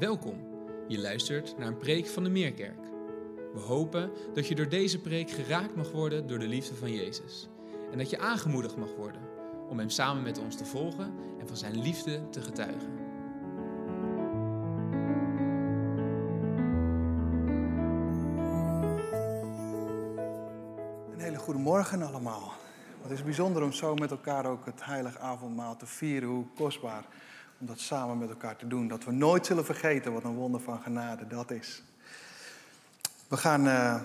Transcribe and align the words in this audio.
Welkom. 0.00 0.40
Je 0.88 0.98
luistert 0.98 1.58
naar 1.58 1.66
een 1.66 1.78
preek 1.78 2.06
van 2.06 2.24
de 2.24 2.30
Meerkerk. 2.30 2.78
We 3.52 3.60
hopen 3.60 4.10
dat 4.34 4.48
je 4.48 4.54
door 4.54 4.68
deze 4.68 5.00
preek 5.00 5.30
geraakt 5.30 5.76
mag 5.76 5.92
worden 5.92 6.26
door 6.26 6.38
de 6.38 6.48
liefde 6.48 6.74
van 6.74 6.92
Jezus. 6.92 7.48
En 7.92 7.98
dat 7.98 8.10
je 8.10 8.18
aangemoedigd 8.18 8.76
mag 8.76 8.94
worden 8.96 9.20
om 9.68 9.78
Hem 9.78 9.90
samen 9.90 10.22
met 10.22 10.38
ons 10.38 10.56
te 10.56 10.64
volgen 10.64 11.14
en 11.38 11.46
van 11.46 11.56
Zijn 11.56 11.82
liefde 11.82 12.28
te 12.28 12.40
getuigen. 12.40 12.90
Een 21.12 21.20
hele 21.20 21.38
goede 21.38 21.60
morgen 21.60 22.02
allemaal. 22.02 22.52
Het 23.02 23.10
is 23.10 23.24
bijzonder 23.24 23.62
om 23.62 23.72
zo 23.72 23.94
met 23.94 24.10
elkaar 24.10 24.46
ook 24.46 24.66
het 24.66 24.84
heilig 24.84 25.18
avondmaal 25.18 25.76
te 25.76 25.86
vieren. 25.86 26.28
Hoe 26.28 26.46
kostbaar 26.54 27.04
om 27.60 27.66
dat 27.66 27.80
samen 27.80 28.18
met 28.18 28.28
elkaar 28.28 28.56
te 28.56 28.66
doen. 28.66 28.88
Dat 28.88 29.04
we 29.04 29.12
nooit 29.12 29.46
zullen 29.46 29.64
vergeten 29.64 30.12
wat 30.12 30.24
een 30.24 30.34
wonder 30.34 30.60
van 30.60 30.82
genade 30.82 31.26
dat 31.26 31.50
is. 31.50 31.82
We 33.28 33.36
gaan 33.36 33.66
uh, 33.66 34.00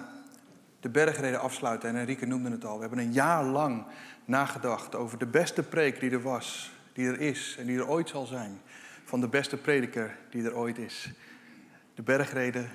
de 0.80 0.90
bergreden 0.90 1.40
afsluiten 1.40 1.90
en 1.90 1.96
Enrique 1.96 2.26
noemde 2.26 2.52
het 2.52 2.66
al. 2.66 2.76
We 2.76 2.82
hebben 2.82 3.00
een 3.00 3.14
jaar 3.14 3.44
lang 3.44 3.86
nagedacht 4.26 4.96
over 4.96 5.18
de 5.18 5.26
beste 5.26 5.64
preek 5.64 6.00
die 6.00 6.12
er 6.12 6.22
was, 6.22 6.72
die 6.94 7.08
er 7.08 7.20
is 7.20 7.56
en 7.60 7.66
die 7.66 7.78
er 7.78 7.88
ooit 7.88 8.10
zal 8.10 8.26
zijn. 8.26 8.62
Van 9.06 9.20
de 9.20 9.28
beste 9.28 9.58
prediker 9.58 10.18
die 10.30 10.44
er 10.44 10.56
ooit 10.56 10.78
is. 10.78 11.12
De 11.94 12.02
bergreden 12.02 12.70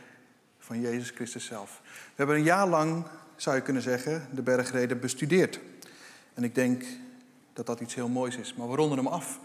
van 0.59 0.81
Jezus 0.81 1.11
Christus 1.11 1.45
zelf. 1.45 1.81
We 1.85 2.15
hebben 2.15 2.37
een 2.37 2.43
jaar 2.43 2.69
lang, 2.69 3.05
zou 3.37 3.57
je 3.57 3.63
kunnen 3.63 3.83
zeggen, 3.83 4.29
de 4.33 4.43
bergreden 4.43 5.01
bestudeerd. 5.01 5.61
En 6.35 6.45
ik 6.45 6.55
denk 6.55 6.85
dat 7.53 7.67
dat 7.67 7.81
iets 7.81 7.95
heel 7.95 8.09
moois 8.09 8.37
is. 8.37 8.55
Maar 8.55 8.71
we 8.71 8.77
ronden 8.77 8.99
hem 8.99 9.07
af 9.07 9.41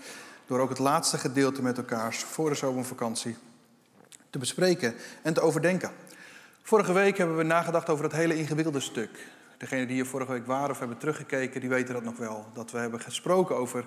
door 0.45 0.59
ook 0.59 0.70
het 0.70 0.80
laatste 0.80 1.17
gedeelte 1.17 1.62
met 1.62 1.77
elkaar 1.77 2.13
voor 2.13 2.49
de 2.49 2.55
zomervakantie 2.55 3.38
te 4.30 4.38
bespreken 4.38 4.95
en 5.21 5.34
te 5.34 5.41
overdenken. 5.41 5.91
Vorige 6.62 6.93
week 6.93 7.18
hebben 7.18 7.37
we 7.37 7.43
nagedacht 7.43 7.90
over 7.90 8.04
het 8.04 8.13
hele 8.13 8.37
ingewikkelde 8.37 8.79
stuk. 8.79 9.27
Degenen 9.57 9.87
die 9.87 9.96
hier 9.96 10.05
vorige 10.05 10.32
week 10.32 10.46
waren 10.46 10.70
of 10.70 10.79
hebben 10.79 10.98
teruggekeken, 10.98 11.62
die 11.62 11.70
weten 11.70 11.93
dat 11.93 12.04
nog 12.04 12.18
wel. 12.18 12.46
Dat 12.54 12.71
we 12.71 12.77
hebben 12.77 12.99
gesproken 13.02 13.55
over 13.55 13.85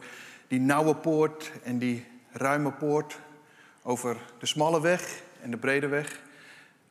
die 0.48 0.60
nauwe 0.60 0.94
poort 0.94 1.52
en 1.62 1.78
die 1.78 2.06
ruime 2.32 2.72
poort. 2.72 3.18
Over 3.82 4.16
de 4.38 4.46
smalle 4.46 4.80
weg 4.80 5.22
en 5.42 5.50
de 5.50 5.56
brede 5.56 5.88
weg. 5.88 6.20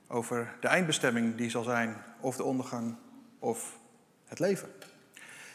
Over 0.08 0.56
de 0.60 0.68
eindbestemming 0.68 1.36
die 1.36 1.50
zal 1.50 1.64
zijn 1.64 2.04
of 2.20 2.36
de 2.36 2.44
ondergang 2.44 2.96
of 3.40 3.78
het 4.26 4.40
leven. 4.40 4.70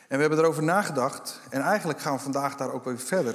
En 0.09 0.19
we 0.19 0.21
hebben 0.21 0.39
erover 0.39 0.63
nagedacht 0.63 1.41
en 1.51 1.61
eigenlijk 1.61 2.01
gaan 2.01 2.17
we 2.17 2.23
vandaag 2.23 2.57
daar 2.57 2.73
ook 2.73 2.85
weer 2.85 2.99
verder. 2.99 3.35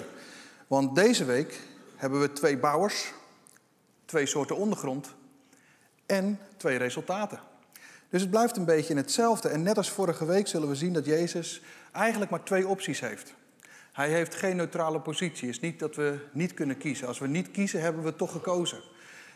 Want 0.67 0.95
deze 0.95 1.25
week 1.25 1.61
hebben 1.95 2.19
we 2.19 2.33
twee 2.33 2.57
bouwers, 2.57 3.13
twee 4.05 4.25
soorten 4.25 4.55
ondergrond 4.55 5.15
en 6.05 6.39
twee 6.57 6.77
resultaten. 6.77 7.39
Dus 8.09 8.21
het 8.21 8.29
blijft 8.29 8.57
een 8.57 8.65
beetje 8.65 8.89
in 8.89 8.97
hetzelfde. 8.97 9.49
En 9.49 9.63
net 9.63 9.77
als 9.77 9.89
vorige 9.89 10.25
week 10.25 10.47
zullen 10.47 10.69
we 10.69 10.75
zien 10.75 10.93
dat 10.93 11.05
Jezus 11.05 11.61
eigenlijk 11.91 12.31
maar 12.31 12.43
twee 12.43 12.67
opties 12.67 12.99
heeft. 12.99 13.33
Hij 13.91 14.09
heeft 14.09 14.35
geen 14.35 14.55
neutrale 14.55 14.99
positie. 14.99 15.47
Het 15.47 15.55
is 15.55 15.61
niet 15.61 15.79
dat 15.79 15.95
we 15.95 16.19
niet 16.31 16.53
kunnen 16.53 16.77
kiezen. 16.77 17.07
Als 17.07 17.19
we 17.19 17.27
niet 17.27 17.51
kiezen, 17.51 17.81
hebben 17.81 18.03
we 18.03 18.15
toch 18.15 18.31
gekozen. 18.31 18.81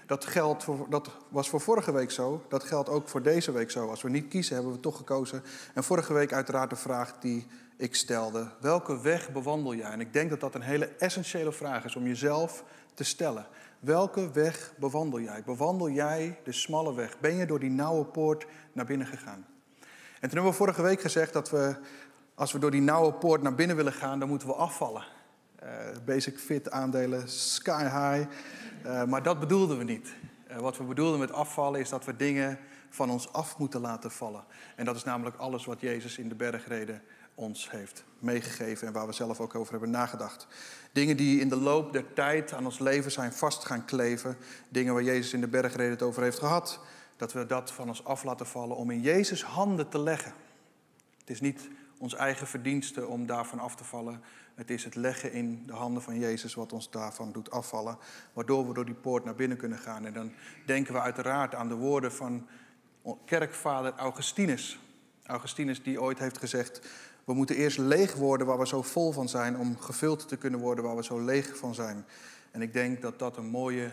Dat, 0.05 0.25
geldt 0.25 0.63
voor, 0.63 0.85
dat 0.89 1.09
was 1.30 1.49
voor 1.49 1.61
vorige 1.61 1.91
week 1.91 2.11
zo. 2.11 2.45
Dat 2.49 2.63
geldt 2.63 2.89
ook 2.89 3.09
voor 3.09 3.21
deze 3.21 3.52
week 3.52 3.71
zo. 3.71 3.89
Als 3.89 4.02
we 4.02 4.09
niet 4.09 4.27
kiezen, 4.27 4.55
hebben 4.55 4.73
we 4.73 4.80
toch 4.80 4.97
gekozen. 4.97 5.43
En 5.73 5.83
vorige 5.83 6.13
week 6.13 6.33
uiteraard 6.33 6.69
de 6.69 6.75
vraag 6.75 7.19
die 7.19 7.47
ik 7.77 7.95
stelde. 7.95 8.47
Welke 8.59 9.02
weg 9.02 9.31
bewandel 9.31 9.75
jij? 9.75 9.91
En 9.91 9.99
ik 9.99 10.13
denk 10.13 10.30
dat 10.30 10.39
dat 10.39 10.55
een 10.55 10.61
hele 10.61 10.88
essentiële 10.88 11.52
vraag 11.52 11.85
is 11.85 11.95
om 11.95 12.08
jezelf 12.08 12.63
te 12.93 13.03
stellen. 13.03 13.45
Welke 13.80 14.31
weg 14.31 14.73
bewandel 14.77 15.19
jij? 15.19 15.43
Bewandel 15.45 15.89
jij 15.89 16.39
de 16.43 16.52
smalle 16.52 16.93
weg? 16.95 17.19
Ben 17.19 17.36
je 17.36 17.45
door 17.45 17.59
die 17.59 17.69
nauwe 17.69 18.05
poort 18.05 18.45
naar 18.73 18.86
binnen 18.86 19.08
gegaan? 19.08 19.45
En 20.21 20.30
toen 20.30 20.38
hebben 20.38 20.52
we 20.52 20.58
vorige 20.58 20.81
week 20.81 21.02
gezegd 21.02 21.33
dat 21.33 21.49
we, 21.49 21.76
als 22.36 22.52
we 22.52 22.59
door 22.59 22.71
die 22.71 22.81
nauwe 22.81 23.14
poort 23.14 23.42
naar 23.42 23.55
binnen 23.55 23.76
willen 23.76 23.93
gaan, 23.93 24.20
dan 24.20 24.27
moeten 24.27 24.47
we 24.47 24.53
afvallen. 24.53 25.03
Uh, 25.64 25.70
basic 26.05 26.39
fit 26.39 26.72
aandelen 26.72 27.30
sky 27.30 27.83
high. 27.83 28.32
Uh, 28.86 29.04
maar 29.04 29.23
dat 29.23 29.39
bedoelden 29.39 29.77
we 29.77 29.83
niet. 29.83 30.14
Uh, 30.52 30.58
wat 30.58 30.77
we 30.77 30.83
bedoelden 30.83 31.20
met 31.20 31.32
afvallen 31.32 31.80
is 31.80 31.89
dat 31.89 32.05
we 32.05 32.16
dingen 32.16 32.60
van 32.89 33.10
ons 33.10 33.33
af 33.33 33.58
moeten 33.58 33.82
laten 33.82 34.11
vallen. 34.11 34.44
En 34.76 34.86
dat 34.86 34.95
is 34.95 35.04
namelijk 35.04 35.36
alles 35.36 35.66
wat 35.66 35.82
Jezus 35.82 36.17
in 36.17 36.30
de 36.30 36.36
bergreden 36.36 37.02
ons 37.36 37.71
heeft 37.71 38.04
meegegeven 38.20 38.88
en 38.88 38.94
waar 38.94 39.08
we 39.08 39.14
zelf 39.14 39.39
ook 39.39 39.55
over 39.55 39.71
hebben 39.71 39.89
nagedacht. 39.89 40.48
Dingen 40.92 41.17
die 41.17 41.39
in 41.39 41.50
de 41.50 41.55
loop 41.55 41.94
der 41.94 42.14
tijd 42.14 42.54
aan 42.54 42.66
ons 42.66 42.80
leven 42.80 43.11
zijn 43.11 43.33
vast 43.33 43.66
gaan 43.66 43.86
kleven. 43.86 44.38
Dingen 44.70 44.94
waar 44.94 45.04
Jezus 45.04 45.33
in 45.33 45.42
de 45.42 45.48
bergreden 45.48 45.92
het 45.92 46.02
over 46.02 46.23
heeft 46.23 46.39
gehad. 46.39 46.80
Dat 47.17 47.33
we 47.33 47.45
dat 47.45 47.71
van 47.71 47.88
ons 47.88 48.04
af 48.04 48.23
laten 48.23 48.45
vallen 48.45 48.76
om 48.76 48.92
in 48.92 49.02
Jezus 49.02 49.44
handen 49.44 49.89
te 49.89 50.00
leggen. 50.00 50.33
Het 51.20 51.30
is 51.30 51.42
niet 51.42 51.70
ons 51.98 52.16
eigen 52.16 52.48
verdienste 52.48 53.08
om 53.08 53.26
daarvan 53.26 53.60
af 53.60 53.76
te 53.76 53.83
vallen. 53.83 54.21
Het 54.56 54.70
is 54.70 54.84
het 54.84 54.95
leggen 54.95 55.32
in 55.32 55.64
de 55.66 55.73
handen 55.73 56.04
van 56.04 56.20
Jezus 56.20 56.54
wat 56.54 56.73
ons 56.73 56.89
daarvan 56.89 57.32
doet 57.32 57.52
afvallen. 57.52 57.98
Waardoor 58.34 58.67
we 58.67 58.73
door 58.73 58.86
die 58.86 58.94
poort 58.94 59.26
naar 59.26 59.36
binnen 59.36 59.58
kunnen 59.58 59.78
gaan. 59.78 60.06
En 60.06 60.14
dan 60.14 60.32
denken 60.66 60.94
we 60.94 61.00
uiteraard 61.00 61.56
aan 61.56 61.67
de 61.67 61.76
woorden 61.76 62.12
van 62.12 62.48
kerkvader 63.26 63.94
Augustinus. 63.95 64.80
Augustinus 65.26 65.84
die 65.84 66.02
ooit 66.02 66.20
heeft 66.20 66.38
gezegd, 66.38 66.82
we 67.23 67.34
moeten 67.34 67.56
eerst 67.56 67.78
leeg 67.78 68.14
worden 68.14 68.48
waar 68.48 68.60
we 68.60 68.67
zo 68.67 68.82
vol 68.82 69.12
van 69.12 69.30
zijn, 69.30 69.58
om 69.58 69.80
gevuld 69.80 70.28
te 70.28 70.38
kunnen 70.38 70.60
worden 70.60 70.83
waar 70.83 70.95
we 70.95 71.04
zo 71.04 71.20
leeg 71.20 71.58
van 71.58 71.73
zijn. 71.73 72.06
En 72.52 72.62
ik 72.62 72.73
denk 72.73 73.02
dat 73.02 73.20
dat 73.20 73.38
een 73.38 73.50
mooie 73.50 73.92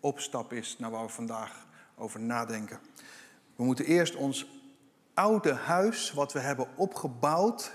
opstap 0.00 0.52
is 0.52 0.76
naar 0.78 0.90
waar 0.90 1.06
we 1.06 1.12
vandaag 1.12 1.66
over 1.96 2.20
nadenken. 2.20 2.78
We 3.56 3.64
moeten 3.64 3.84
eerst 3.84 4.16
ons 4.16 4.46
oude 5.14 5.52
huis, 5.52 6.12
wat 6.12 6.32
we 6.32 6.38
hebben 6.38 6.66
opgebouwd, 6.76 7.72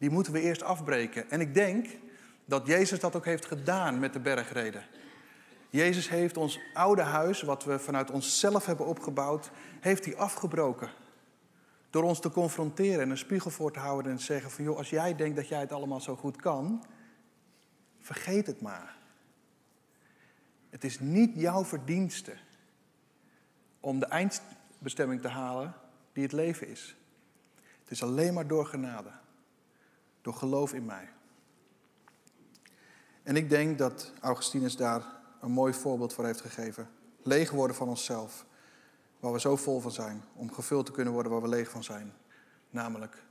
die 0.00 0.10
moeten 0.10 0.32
we 0.32 0.40
eerst 0.40 0.62
afbreken. 0.62 1.30
En 1.30 1.40
ik 1.40 1.54
denk 1.54 1.86
dat 2.44 2.66
Jezus 2.66 3.00
dat 3.00 3.16
ook 3.16 3.24
heeft 3.24 3.46
gedaan 3.46 3.98
met 3.98 4.12
de 4.12 4.20
bergreden. 4.20 4.84
Jezus 5.70 6.08
heeft 6.08 6.36
ons 6.36 6.60
oude 6.74 7.02
huis, 7.02 7.42
wat 7.42 7.64
we 7.64 7.78
vanuit 7.78 8.10
onszelf 8.10 8.66
hebben 8.66 8.86
opgebouwd, 8.86 9.50
heeft 9.80 10.04
hij 10.04 10.16
afgebroken. 10.16 10.90
Door 11.90 12.02
ons 12.02 12.20
te 12.20 12.30
confronteren 12.30 13.00
en 13.00 13.10
een 13.10 13.18
spiegel 13.18 13.50
voor 13.50 13.72
te 13.72 13.78
houden 13.78 14.12
en 14.12 14.18
te 14.18 14.24
zeggen 14.24 14.50
van 14.50 14.64
joh, 14.64 14.76
als 14.76 14.90
jij 14.90 15.16
denkt 15.16 15.36
dat 15.36 15.48
jij 15.48 15.60
het 15.60 15.72
allemaal 15.72 16.00
zo 16.00 16.16
goed 16.16 16.36
kan, 16.36 16.84
vergeet 17.98 18.46
het 18.46 18.60
maar. 18.60 18.96
Het 20.70 20.84
is 20.84 21.00
niet 21.00 21.30
jouw 21.34 21.64
verdienste 21.64 22.32
om 23.80 23.98
de 23.98 24.06
eindbestemming 24.06 25.20
te 25.20 25.28
halen 25.28 25.74
die 26.12 26.22
het 26.22 26.32
leven 26.32 26.68
is. 26.68 26.96
Het 27.80 27.90
is 27.90 28.02
alleen 28.02 28.34
maar 28.34 28.46
door 28.46 28.66
genade, 28.66 29.10
door 30.22 30.34
geloof 30.34 30.72
in 30.72 30.84
mij. 30.84 31.08
En 33.22 33.36
ik 33.36 33.50
denk 33.50 33.78
dat 33.78 34.12
Augustinus 34.20 34.76
daar 34.76 35.02
een 35.40 35.50
mooi 35.50 35.72
voorbeeld 35.72 36.12
voor 36.12 36.24
heeft 36.24 36.40
gegeven. 36.40 36.88
Leeg 37.22 37.50
worden 37.50 37.76
van 37.76 37.88
onszelf 37.88 38.44
waar 39.20 39.32
we 39.32 39.40
zo 39.40 39.56
vol 39.56 39.80
van 39.80 39.92
zijn, 39.92 40.22
om 40.34 40.52
gevuld 40.52 40.86
te 40.86 40.92
kunnen 40.92 41.12
worden 41.12 41.32
waar 41.32 41.42
we 41.42 41.48
leeg 41.48 41.70
van 41.70 41.84
zijn. 41.84 42.12
Namelijk 42.70 43.22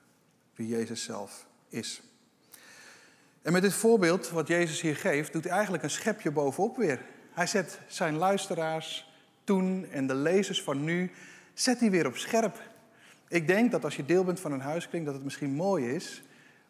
wie 0.56 0.68
Jezus 0.68 1.04
zelf 1.04 1.48
is. 1.70 2.02
En 3.42 3.52
met 3.54 3.62
dit 3.62 3.74
voorbeeld 3.74 4.30
wat 4.30 4.48
Jezus 4.48 4.82
hier 4.82 4.96
geeft, 4.96 5.34
doet 5.34 5.44
hij 5.44 5.54
eigenlijk 5.54 5.84
een 5.84 5.90
schepje 5.90 6.32
bovenop 6.32 6.78
weer. 6.78 7.06
Hij 7.32 7.48
zet 7.48 7.80
zijn 7.88 8.16
luisteraars 8.16 9.14
toen 9.44 9.86
en 9.92 10.08
de 10.08 10.16
lezers 10.16 10.64
van 10.64 10.84
nu, 10.84 11.12
zet 11.54 11.80
hij 11.80 11.92
weer 11.92 12.08
op 12.08 12.16
scherp. 12.16 12.62
Ik 13.28 13.48
denk 13.48 13.72
dat 13.72 13.84
als 13.84 13.96
je 13.96 14.06
deel 14.06 14.24
bent 14.24 14.40
van 14.40 14.52
een 14.52 14.62
huiskring, 14.62 15.06
dat 15.06 15.14
het 15.14 15.24
misschien 15.24 15.52
mooi 15.52 15.94
is 15.94 16.24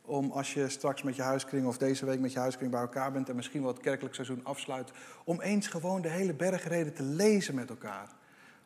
om 0.10 0.32
als 0.32 0.54
je 0.54 0.70
straks 0.70 1.04
met 1.04 1.16
je 1.16 1.22
huiskring 1.22 1.68
of 1.68 1.78
deze 1.78 2.06
week 2.06 2.20
met 2.20 2.34
je 2.34 2.40
huiskring 2.40 2.72
bij 2.72 2.82
elkaar 2.82 3.12
bent 3.12 3.30
en 3.30 3.36
misschien 3.36 3.62
wel 3.62 3.72
het 3.72 3.82
kerkelijk 3.82 4.16
seizoen 4.16 4.44
afsluit, 4.44 4.92
om 5.24 5.42
eens 5.42 5.68
gewoon 5.68 6.02
de 6.02 6.10
hele 6.10 6.34
bergreden 6.34 6.94
te 6.94 7.04
lezen 7.04 7.56
met 7.56 7.70
elkaar 7.70 8.18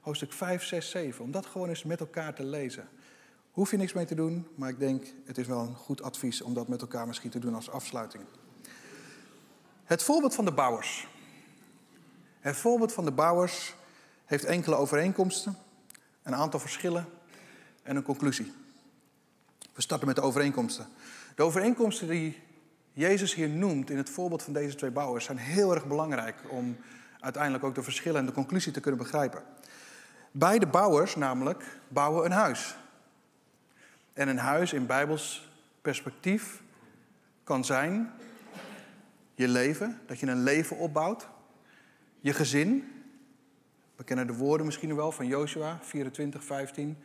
hoofdstuk 0.04 0.34
5, 0.34 0.63
6, 0.63 0.90
7. 0.90 1.24
Om 1.24 1.31
dat 1.31 1.45
gewoon 1.45 1.69
eens 1.69 1.84
met 1.84 2.00
elkaar 2.00 2.34
te 2.34 2.44
lezen. 2.44 2.88
Hoef 3.51 3.72
je 3.72 3.78
niks 3.78 3.94
mee 3.94 4.06
te 4.06 4.16
doen, 4.16 4.48
maar 4.56 4.69
ik 4.69 4.80
denk 4.80 5.06
het 5.25 5.38
is 5.38 5.48
wel 5.48 5.60
een 5.60 5.75
goed 5.75 6.01
advies 6.01 6.42
om 6.42 6.54
dat 6.54 6.68
met 6.68 6.81
elkaar 6.81 7.07
misschien 7.07 7.30
te 7.30 7.40
doen 7.40 7.56
als 7.56 7.69
afsluiting. 7.69 8.24
Het 9.84 10.04
voorbeeld 10.04 10.36
van 10.36 10.46
de 10.46 10.51
bouwers. 10.51 11.07
Het 12.39 12.56
voorbeeld 12.56 12.94
van 12.94 13.06
de 13.06 13.12
bouwers 13.12 13.75
heeft 14.25 14.44
enkele 14.44 14.75
overeenkomsten, 14.75 15.57
een 16.24 16.36
aantal 16.36 16.60
verschillen 16.60 17.06
en 17.84 17.96
een 17.96 18.04
conclusie. 18.04 18.62
We 19.74 19.81
starten 19.81 20.08
met 20.08 20.16
de 20.16 20.22
overeenkomsten. 20.22 20.88
De 21.36 21.44
overeenkomsten 21.44 22.08
die 22.08 22.42
Jezus 22.94 23.34
hier 23.34 23.50
noemt 23.50 23.90
in 23.90 23.98
het 23.98 24.10
voorbeeld 24.10 24.44
van 24.44 24.54
deze 24.54 24.75
twee 24.75 24.92
bouwers 24.92 25.25
zijn 25.25 25.38
heel 25.38 25.74
erg 25.74 25.88
belangrijk 25.88 26.36
om 26.50 26.78
uiteindelijk 27.20 27.64
ook 27.64 27.75
de 27.75 27.84
verschillen 27.84 28.20
en 28.20 28.25
de 28.25 28.31
conclusie 28.31 28.72
te 28.72 28.80
kunnen 28.80 29.00
begrijpen. 29.00 29.44
Beide 30.31 30.68
bouwers 30.68 31.16
namelijk 31.16 31.80
bouwen 31.88 32.25
een 32.25 32.31
huis. 32.31 32.75
En 34.14 34.28
een 34.28 34.38
huis 34.38 34.74
in 34.74 34.86
bijbels 34.86 35.50
perspectief 35.81 36.62
kan 37.44 37.66
zijn 37.66 38.12
je 39.36 39.48
leven, 39.48 40.00
dat 40.06 40.20
je 40.20 40.28
een 40.28 40.44
leven 40.44 40.78
opbouwt. 40.78 41.28
Je 42.20 42.34
gezin. 42.34 42.92
We 43.96 44.04
kennen 44.04 44.28
de 44.28 44.34
woorden 44.34 44.66
misschien 44.66 44.96
wel 44.96 45.12
van 45.12 45.28
Joshua 45.28 45.80
24, 45.81 46.44
15. 46.44 46.98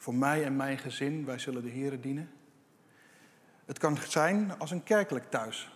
Voor 0.00 0.14
mij 0.14 0.44
en 0.44 0.56
mijn 0.56 0.78
gezin, 0.78 1.24
wij 1.24 1.38
zullen 1.38 1.62
de 1.62 1.68
Heeren 1.68 2.00
dienen. 2.00 2.30
Het 3.64 3.78
kan 3.78 3.98
zijn 4.08 4.58
als 4.58 4.70
een 4.70 4.82
kerkelijk 4.82 5.30
thuis. 5.30 5.72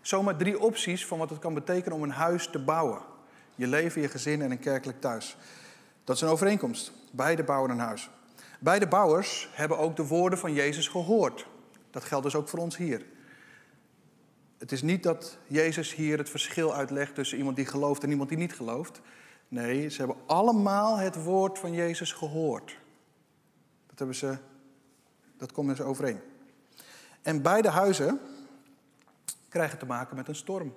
Zomaar 0.00 0.36
drie 0.36 0.60
opties 0.60 1.06
van 1.06 1.18
wat 1.18 1.30
het 1.30 1.38
kan 1.38 1.54
betekenen 1.54 1.96
om 1.96 2.02
een 2.02 2.10
huis 2.10 2.48
te 2.48 2.58
bouwen. 2.58 3.02
Je 3.54 3.66
leven, 3.66 4.02
je 4.02 4.08
gezin 4.08 4.42
en 4.42 4.50
een 4.50 4.58
kerkelijk 4.58 5.00
thuis. 5.00 5.36
Dat 6.04 6.16
is 6.16 6.22
een 6.22 6.28
overeenkomst. 6.28 6.92
Beide 7.12 7.44
bouwen 7.44 7.70
een 7.70 7.78
huis. 7.78 8.10
Beide 8.60 8.88
bouwers 8.88 9.48
hebben 9.52 9.78
ook 9.78 9.96
de 9.96 10.06
woorden 10.06 10.38
van 10.38 10.52
Jezus 10.52 10.88
gehoord. 10.88 11.46
Dat 11.90 12.04
geldt 12.04 12.24
dus 12.24 12.34
ook 12.34 12.48
voor 12.48 12.58
ons 12.58 12.76
hier. 12.76 13.04
Het 14.58 14.72
is 14.72 14.82
niet 14.82 15.02
dat 15.02 15.38
Jezus 15.46 15.94
hier 15.94 16.18
het 16.18 16.30
verschil 16.30 16.74
uitlegt 16.74 17.14
tussen 17.14 17.38
iemand 17.38 17.56
die 17.56 17.66
gelooft 17.66 18.02
en 18.02 18.10
iemand 18.10 18.28
die 18.28 18.38
niet 18.38 18.54
gelooft. 18.54 19.00
Nee, 19.48 19.88
ze 19.90 19.98
hebben 19.98 20.16
allemaal 20.26 20.96
het 20.96 21.22
woord 21.22 21.58
van 21.58 21.72
Jezus 21.72 22.12
gehoord. 22.12 22.82
Dat, 23.94 24.06
hebben 24.06 24.16
ze, 24.16 24.38
dat 25.36 25.52
komt 25.52 25.68
dus 25.68 25.80
overeen. 25.80 26.20
En 27.22 27.42
beide 27.42 27.68
huizen 27.68 28.20
krijgen 29.48 29.78
te 29.78 29.86
maken 29.86 30.16
met 30.16 30.28
een 30.28 30.34
storm. 30.34 30.74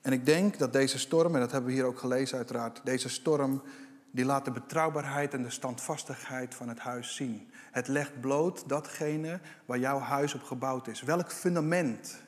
En 0.00 0.12
ik 0.12 0.26
denk 0.26 0.58
dat 0.58 0.72
deze 0.72 0.98
storm, 0.98 1.34
en 1.34 1.40
dat 1.40 1.50
hebben 1.50 1.70
we 1.70 1.76
hier 1.76 1.84
ook 1.84 1.98
gelezen 1.98 2.36
uiteraard, 2.36 2.80
deze 2.84 3.08
storm 3.08 3.62
die 4.10 4.24
laat 4.24 4.44
de 4.44 4.50
betrouwbaarheid 4.50 5.34
en 5.34 5.42
de 5.42 5.50
standvastigheid 5.50 6.54
van 6.54 6.68
het 6.68 6.78
huis 6.78 7.14
zien. 7.14 7.50
Het 7.70 7.88
legt 7.88 8.20
bloot 8.20 8.68
datgene 8.68 9.40
waar 9.64 9.78
jouw 9.78 9.98
huis 9.98 10.34
op 10.34 10.42
gebouwd 10.42 10.86
is. 10.86 11.02
Welk 11.02 11.32
fundament? 11.32 12.22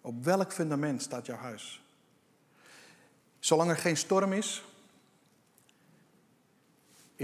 Op 0.00 0.24
welk 0.24 0.52
fundament 0.52 1.02
staat 1.02 1.26
jouw 1.26 1.36
huis? 1.36 1.84
Zolang 3.38 3.70
er 3.70 3.76
geen 3.76 3.96
storm 3.96 4.32
is, 4.32 4.64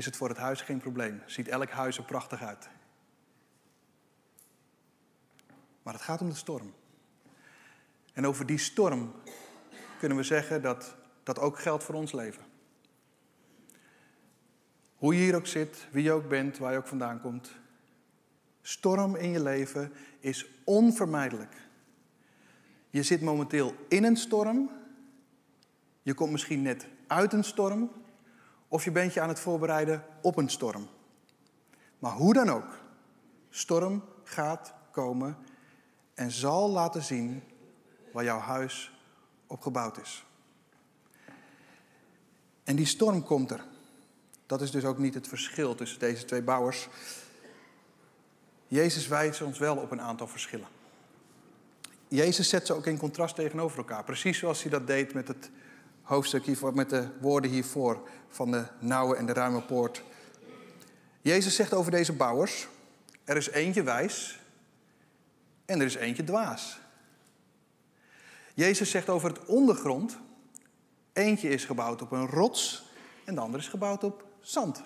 is 0.00 0.06
het 0.06 0.16
voor 0.16 0.28
het 0.28 0.38
huis 0.38 0.60
geen 0.60 0.78
probleem. 0.78 1.22
Ziet 1.26 1.48
elk 1.48 1.70
huis 1.70 1.96
er 1.96 2.04
prachtig 2.04 2.42
uit. 2.42 2.68
Maar 5.82 5.94
het 5.94 6.02
gaat 6.02 6.20
om 6.20 6.28
de 6.28 6.34
storm. 6.34 6.74
En 8.12 8.26
over 8.26 8.46
die 8.46 8.58
storm 8.58 9.12
kunnen 9.98 10.16
we 10.16 10.22
zeggen 10.22 10.62
dat 10.62 10.96
dat 11.22 11.38
ook 11.38 11.58
geldt 11.58 11.84
voor 11.84 11.94
ons 11.94 12.12
leven. 12.12 12.42
Hoe 14.96 15.14
je 15.14 15.20
hier 15.20 15.34
ook 15.34 15.46
zit, 15.46 15.86
wie 15.90 16.02
je 16.02 16.12
ook 16.12 16.28
bent, 16.28 16.58
waar 16.58 16.72
je 16.72 16.78
ook 16.78 16.86
vandaan 16.86 17.20
komt. 17.20 17.50
Storm 18.62 19.16
in 19.16 19.30
je 19.30 19.42
leven 19.42 19.92
is 20.20 20.46
onvermijdelijk. 20.64 21.56
Je 22.90 23.02
zit 23.02 23.20
momenteel 23.20 23.74
in 23.88 24.04
een 24.04 24.16
storm. 24.16 24.70
Je 26.02 26.14
komt 26.14 26.32
misschien 26.32 26.62
net 26.62 26.86
uit 27.06 27.32
een 27.32 27.44
storm. 27.44 27.90
Of 28.72 28.84
je 28.84 28.90
bent 28.90 29.14
je 29.14 29.20
aan 29.20 29.28
het 29.28 29.40
voorbereiden 29.40 30.04
op 30.22 30.36
een 30.36 30.48
storm. 30.48 30.88
Maar 31.98 32.12
hoe 32.12 32.32
dan 32.32 32.48
ook, 32.48 32.78
storm 33.48 34.04
gaat 34.24 34.72
komen 34.90 35.36
en 36.14 36.30
zal 36.30 36.70
laten 36.70 37.02
zien 37.02 37.42
waar 38.12 38.24
jouw 38.24 38.38
huis 38.38 38.92
op 39.46 39.60
gebouwd 39.60 39.98
is. 39.98 40.24
En 42.64 42.76
die 42.76 42.86
storm 42.86 43.22
komt 43.22 43.50
er. 43.50 43.64
Dat 44.46 44.60
is 44.60 44.70
dus 44.70 44.84
ook 44.84 44.98
niet 44.98 45.14
het 45.14 45.28
verschil 45.28 45.74
tussen 45.74 45.98
deze 45.98 46.24
twee 46.24 46.42
bouwers. 46.42 46.88
Jezus 48.66 49.08
wijst 49.08 49.42
ons 49.42 49.58
wel 49.58 49.76
op 49.76 49.90
een 49.90 50.00
aantal 50.00 50.26
verschillen. 50.26 50.68
Jezus 52.08 52.48
zet 52.48 52.66
ze 52.66 52.74
ook 52.74 52.86
in 52.86 52.98
contrast 52.98 53.34
tegenover 53.34 53.78
elkaar. 53.78 54.04
Precies 54.04 54.38
zoals 54.38 54.62
hij 54.62 54.70
dat 54.70 54.86
deed 54.86 55.14
met 55.14 55.28
het 55.28 55.50
hoofdstuk 56.10 56.44
hiervoor, 56.44 56.74
met 56.74 56.90
de 56.90 57.08
woorden 57.20 57.50
hiervoor 57.50 58.08
van 58.28 58.50
de 58.50 58.64
nauwe 58.78 59.16
en 59.16 59.26
de 59.26 59.32
ruime 59.32 59.60
poort. 59.60 60.02
Jezus 61.20 61.54
zegt 61.54 61.74
over 61.74 61.90
deze 61.90 62.12
bouwers: 62.12 62.68
er 63.24 63.36
is 63.36 63.50
eentje 63.50 63.82
wijs 63.82 64.40
en 65.64 65.80
er 65.80 65.86
is 65.86 65.94
eentje 65.94 66.24
dwaas. 66.24 66.80
Jezus 68.54 68.90
zegt 68.90 69.08
over 69.08 69.28
het 69.28 69.44
ondergrond: 69.44 70.18
eentje 71.12 71.48
is 71.48 71.64
gebouwd 71.64 72.02
op 72.02 72.12
een 72.12 72.26
rots 72.26 72.90
en 73.24 73.34
de 73.34 73.40
ander 73.40 73.60
is 73.60 73.68
gebouwd 73.68 74.04
op 74.04 74.24
zand. 74.40 74.82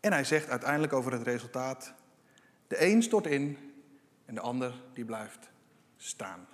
En 0.00 0.12
hij 0.12 0.24
zegt 0.24 0.48
uiteindelijk 0.48 0.92
over 0.92 1.12
het 1.12 1.22
resultaat: 1.22 1.92
de 2.68 2.86
een 2.86 3.02
stort 3.02 3.26
in 3.26 3.58
en 4.24 4.34
de 4.34 4.40
ander 4.40 4.74
die 4.92 5.04
blijft 5.04 5.48
staan. 5.96 6.46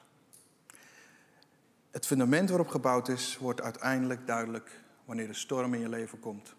Het 1.91 2.07
fundament 2.07 2.49
waarop 2.49 2.69
gebouwd 2.69 3.09
is, 3.09 3.39
wordt 3.41 3.61
uiteindelijk 3.61 4.27
duidelijk 4.27 4.81
wanneer 5.05 5.27
de 5.27 5.35
storm 5.35 5.75
in 5.75 5.81
je 5.81 5.89
leven 5.89 6.21
komt. 6.21 6.55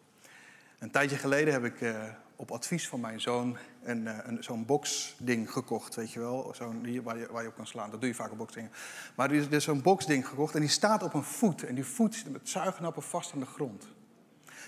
Een 0.79 0.91
tijdje 0.91 1.17
geleden 1.17 1.53
heb 1.53 1.63
ik 1.63 1.81
uh, 1.81 2.03
op 2.35 2.51
advies 2.51 2.87
van 2.87 2.99
mijn 2.99 3.21
zoon 3.21 3.57
een, 3.83 4.01
uh, 4.01 4.17
een, 4.23 4.43
zo'n 4.43 4.65
boxding 4.65 5.51
gekocht, 5.51 5.95
weet 5.95 6.11
je 6.11 6.19
wel. 6.19 6.53
Zo'n 6.55 7.03
waar 7.03 7.17
je, 7.17 7.27
waar 7.31 7.41
je 7.41 7.47
op 7.47 7.55
kan 7.55 7.67
slaan. 7.67 7.91
Dat 7.91 7.99
doe 7.99 8.09
je 8.09 8.15
vaak 8.15 8.31
op 8.31 8.37
boxdingen. 8.37 8.71
Maar 9.15 9.29
er 9.29 9.35
is, 9.35 9.45
er 9.45 9.53
is 9.53 9.63
zo'n 9.63 9.81
boxding 9.81 10.27
gekocht 10.27 10.55
en 10.55 10.61
die 10.61 10.69
staat 10.69 11.03
op 11.03 11.13
een 11.13 11.23
voet. 11.23 11.63
En 11.63 11.75
die 11.75 11.85
voet 11.85 12.15
zit 12.15 12.31
met 12.31 12.49
zuignappen 12.49 13.03
vast 13.03 13.33
aan 13.33 13.39
de 13.39 13.45
grond. 13.45 13.87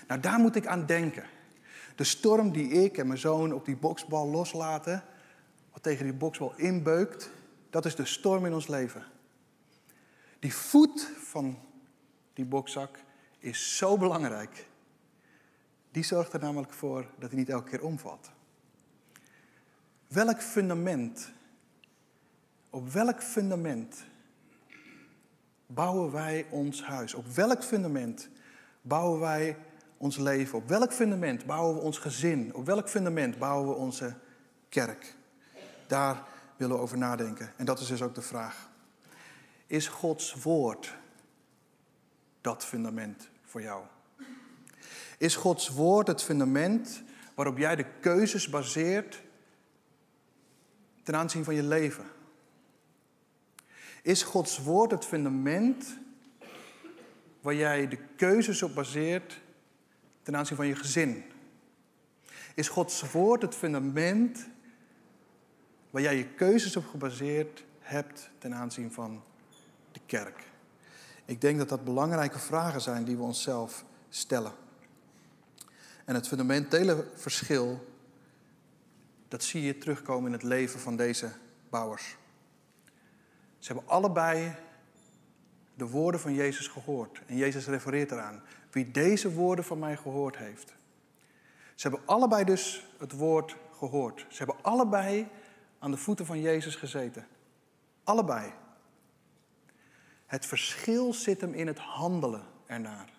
Nou, 0.06 0.20
daar 0.20 0.38
moet 0.38 0.56
ik 0.56 0.66
aan 0.66 0.86
denken. 0.86 1.24
De 1.96 2.04
storm 2.04 2.52
die 2.52 2.68
ik 2.68 2.98
en 2.98 3.06
mijn 3.06 3.18
zoon 3.18 3.52
op 3.52 3.64
die 3.64 3.76
boksbal 3.76 4.28
loslaten, 4.28 5.04
wat 5.72 5.82
tegen 5.82 6.04
die 6.04 6.14
boksbal 6.14 6.52
inbeukt, 6.56 7.30
dat 7.70 7.84
is 7.84 7.94
de 7.94 8.04
storm 8.04 8.46
in 8.46 8.54
ons 8.54 8.66
leven. 8.66 9.12
Die 10.44 10.54
voet 10.54 11.10
van 11.18 11.58
die 12.32 12.44
bokzak 12.44 12.98
is 13.38 13.76
zo 13.76 13.96
belangrijk. 13.96 14.66
Die 15.90 16.02
zorgt 16.02 16.32
er 16.32 16.40
namelijk 16.40 16.72
voor 16.72 17.06
dat 17.18 17.30
hij 17.30 17.38
niet 17.38 17.48
elke 17.48 17.70
keer 17.70 17.82
omvalt. 17.82 18.30
Welk 20.08 20.42
fundament, 20.42 21.32
op 22.70 22.88
welk 22.92 23.22
fundament 23.22 24.04
bouwen 25.66 26.12
wij 26.12 26.46
ons 26.50 26.82
huis? 26.82 27.14
Op 27.14 27.26
welk 27.26 27.62
fundament 27.62 28.28
bouwen 28.82 29.20
wij 29.20 29.56
ons 29.96 30.16
leven? 30.16 30.58
Op 30.58 30.68
welk 30.68 30.92
fundament 30.92 31.46
bouwen 31.46 31.74
we 31.74 31.80
ons 31.80 31.98
gezin? 31.98 32.54
Op 32.54 32.66
welk 32.66 32.88
fundament 32.88 33.38
bouwen 33.38 33.68
we 33.68 33.74
onze 33.74 34.14
kerk? 34.68 35.16
Daar 35.86 36.22
willen 36.56 36.76
we 36.76 36.82
over 36.82 36.98
nadenken. 36.98 37.52
En 37.56 37.64
dat 37.64 37.80
is 37.80 37.86
dus 37.86 38.02
ook 38.02 38.14
de 38.14 38.22
vraag. 38.22 38.72
Is 39.66 39.88
Gods 39.88 40.34
woord 40.34 40.96
dat 42.40 42.64
fundament 42.64 43.28
voor 43.44 43.62
jou? 43.62 43.84
Is 45.18 45.36
Gods 45.36 45.68
woord 45.68 46.06
het 46.06 46.22
fundament 46.22 47.02
waarop 47.34 47.58
jij 47.58 47.76
de 47.76 47.86
keuzes 48.00 48.48
baseert 48.48 49.22
ten 51.02 51.16
aanzien 51.16 51.44
van 51.44 51.54
je 51.54 51.62
leven? 51.62 52.04
Is 54.02 54.22
Gods 54.22 54.58
woord 54.58 54.90
het 54.90 55.04
fundament 55.04 55.98
waar 57.40 57.54
jij 57.54 57.88
de 57.88 57.98
keuzes 58.16 58.62
op 58.62 58.74
baseert 58.74 59.40
ten 60.22 60.36
aanzien 60.36 60.56
van 60.56 60.66
je 60.66 60.76
gezin? 60.76 61.24
Is 62.54 62.68
Gods 62.68 63.10
woord 63.10 63.42
het 63.42 63.54
fundament 63.54 64.48
waar 65.90 66.02
jij 66.02 66.16
je 66.16 66.28
keuzes 66.28 66.76
op 66.76 66.86
gebaseerd 66.86 67.64
hebt 67.78 68.30
ten 68.38 68.54
aanzien 68.54 68.92
van 68.92 69.22
kerk? 70.06 70.52
Ik 71.24 71.40
denk 71.40 71.58
dat 71.58 71.68
dat 71.68 71.84
belangrijke 71.84 72.38
vragen 72.38 72.80
zijn 72.80 73.04
die 73.04 73.16
we 73.16 73.22
onszelf 73.22 73.84
stellen. 74.08 74.52
En 76.04 76.14
het 76.14 76.28
fundamentele 76.28 77.06
verschil, 77.14 77.92
dat 79.28 79.42
zie 79.42 79.62
je 79.62 79.78
terugkomen 79.78 80.26
in 80.26 80.32
het 80.32 80.42
leven 80.42 80.80
van 80.80 80.96
deze 80.96 81.32
bouwers. 81.70 82.16
Ze 83.58 83.72
hebben 83.72 83.90
allebei 83.90 84.56
de 85.74 85.86
woorden 85.86 86.20
van 86.20 86.34
Jezus 86.34 86.68
gehoord. 86.68 87.20
En 87.26 87.36
Jezus 87.36 87.66
refereert 87.66 88.10
eraan. 88.10 88.42
Wie 88.70 88.90
deze 88.90 89.32
woorden 89.32 89.64
van 89.64 89.78
mij 89.78 89.96
gehoord 89.96 90.36
heeft. 90.36 90.74
Ze 91.74 91.88
hebben 91.88 92.06
allebei 92.06 92.44
dus 92.44 92.86
het 92.98 93.12
woord 93.12 93.56
gehoord. 93.72 94.26
Ze 94.28 94.36
hebben 94.36 94.56
allebei 94.62 95.28
aan 95.78 95.90
de 95.90 95.96
voeten 95.96 96.26
van 96.26 96.40
Jezus 96.40 96.74
gezeten. 96.74 97.26
Allebei. 98.04 98.52
Het 100.26 100.46
verschil 100.46 101.12
zit 101.12 101.40
hem 101.40 101.52
in 101.52 101.66
het 101.66 101.78
handelen 101.78 102.44
ernaar. 102.66 103.12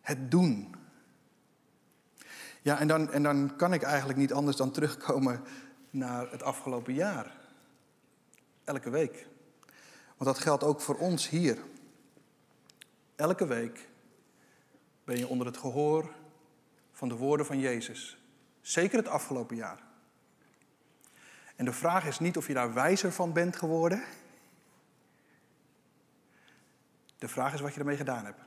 Het 0.00 0.30
doen. 0.30 0.74
Ja, 2.62 2.78
en 2.78 2.88
dan, 2.88 3.12
en 3.12 3.22
dan 3.22 3.56
kan 3.56 3.72
ik 3.72 3.82
eigenlijk 3.82 4.18
niet 4.18 4.32
anders 4.32 4.56
dan 4.56 4.70
terugkomen 4.70 5.42
naar 5.90 6.30
het 6.30 6.42
afgelopen 6.42 6.94
jaar. 6.94 7.36
Elke 8.64 8.90
week. 8.90 9.26
Want 10.16 10.36
dat 10.36 10.38
geldt 10.38 10.62
ook 10.62 10.80
voor 10.80 10.96
ons 10.96 11.28
hier. 11.28 11.58
Elke 13.16 13.46
week 13.46 13.88
ben 15.04 15.18
je 15.18 15.28
onder 15.28 15.46
het 15.46 15.56
gehoor 15.56 16.14
van 16.92 17.08
de 17.08 17.16
woorden 17.16 17.46
van 17.46 17.58
Jezus. 17.58 18.18
Zeker 18.60 18.98
het 18.98 19.08
afgelopen 19.08 19.56
jaar. 19.56 19.82
En 21.56 21.64
de 21.64 21.72
vraag 21.72 22.06
is 22.06 22.18
niet 22.18 22.36
of 22.36 22.46
je 22.46 22.54
daar 22.54 22.74
wijzer 22.74 23.12
van 23.12 23.32
bent 23.32 23.56
geworden. 23.56 24.02
De 27.24 27.30
vraag 27.30 27.54
is 27.54 27.60
wat 27.60 27.74
je 27.74 27.80
ermee 27.80 27.96
gedaan 27.96 28.24
hebt. 28.24 28.40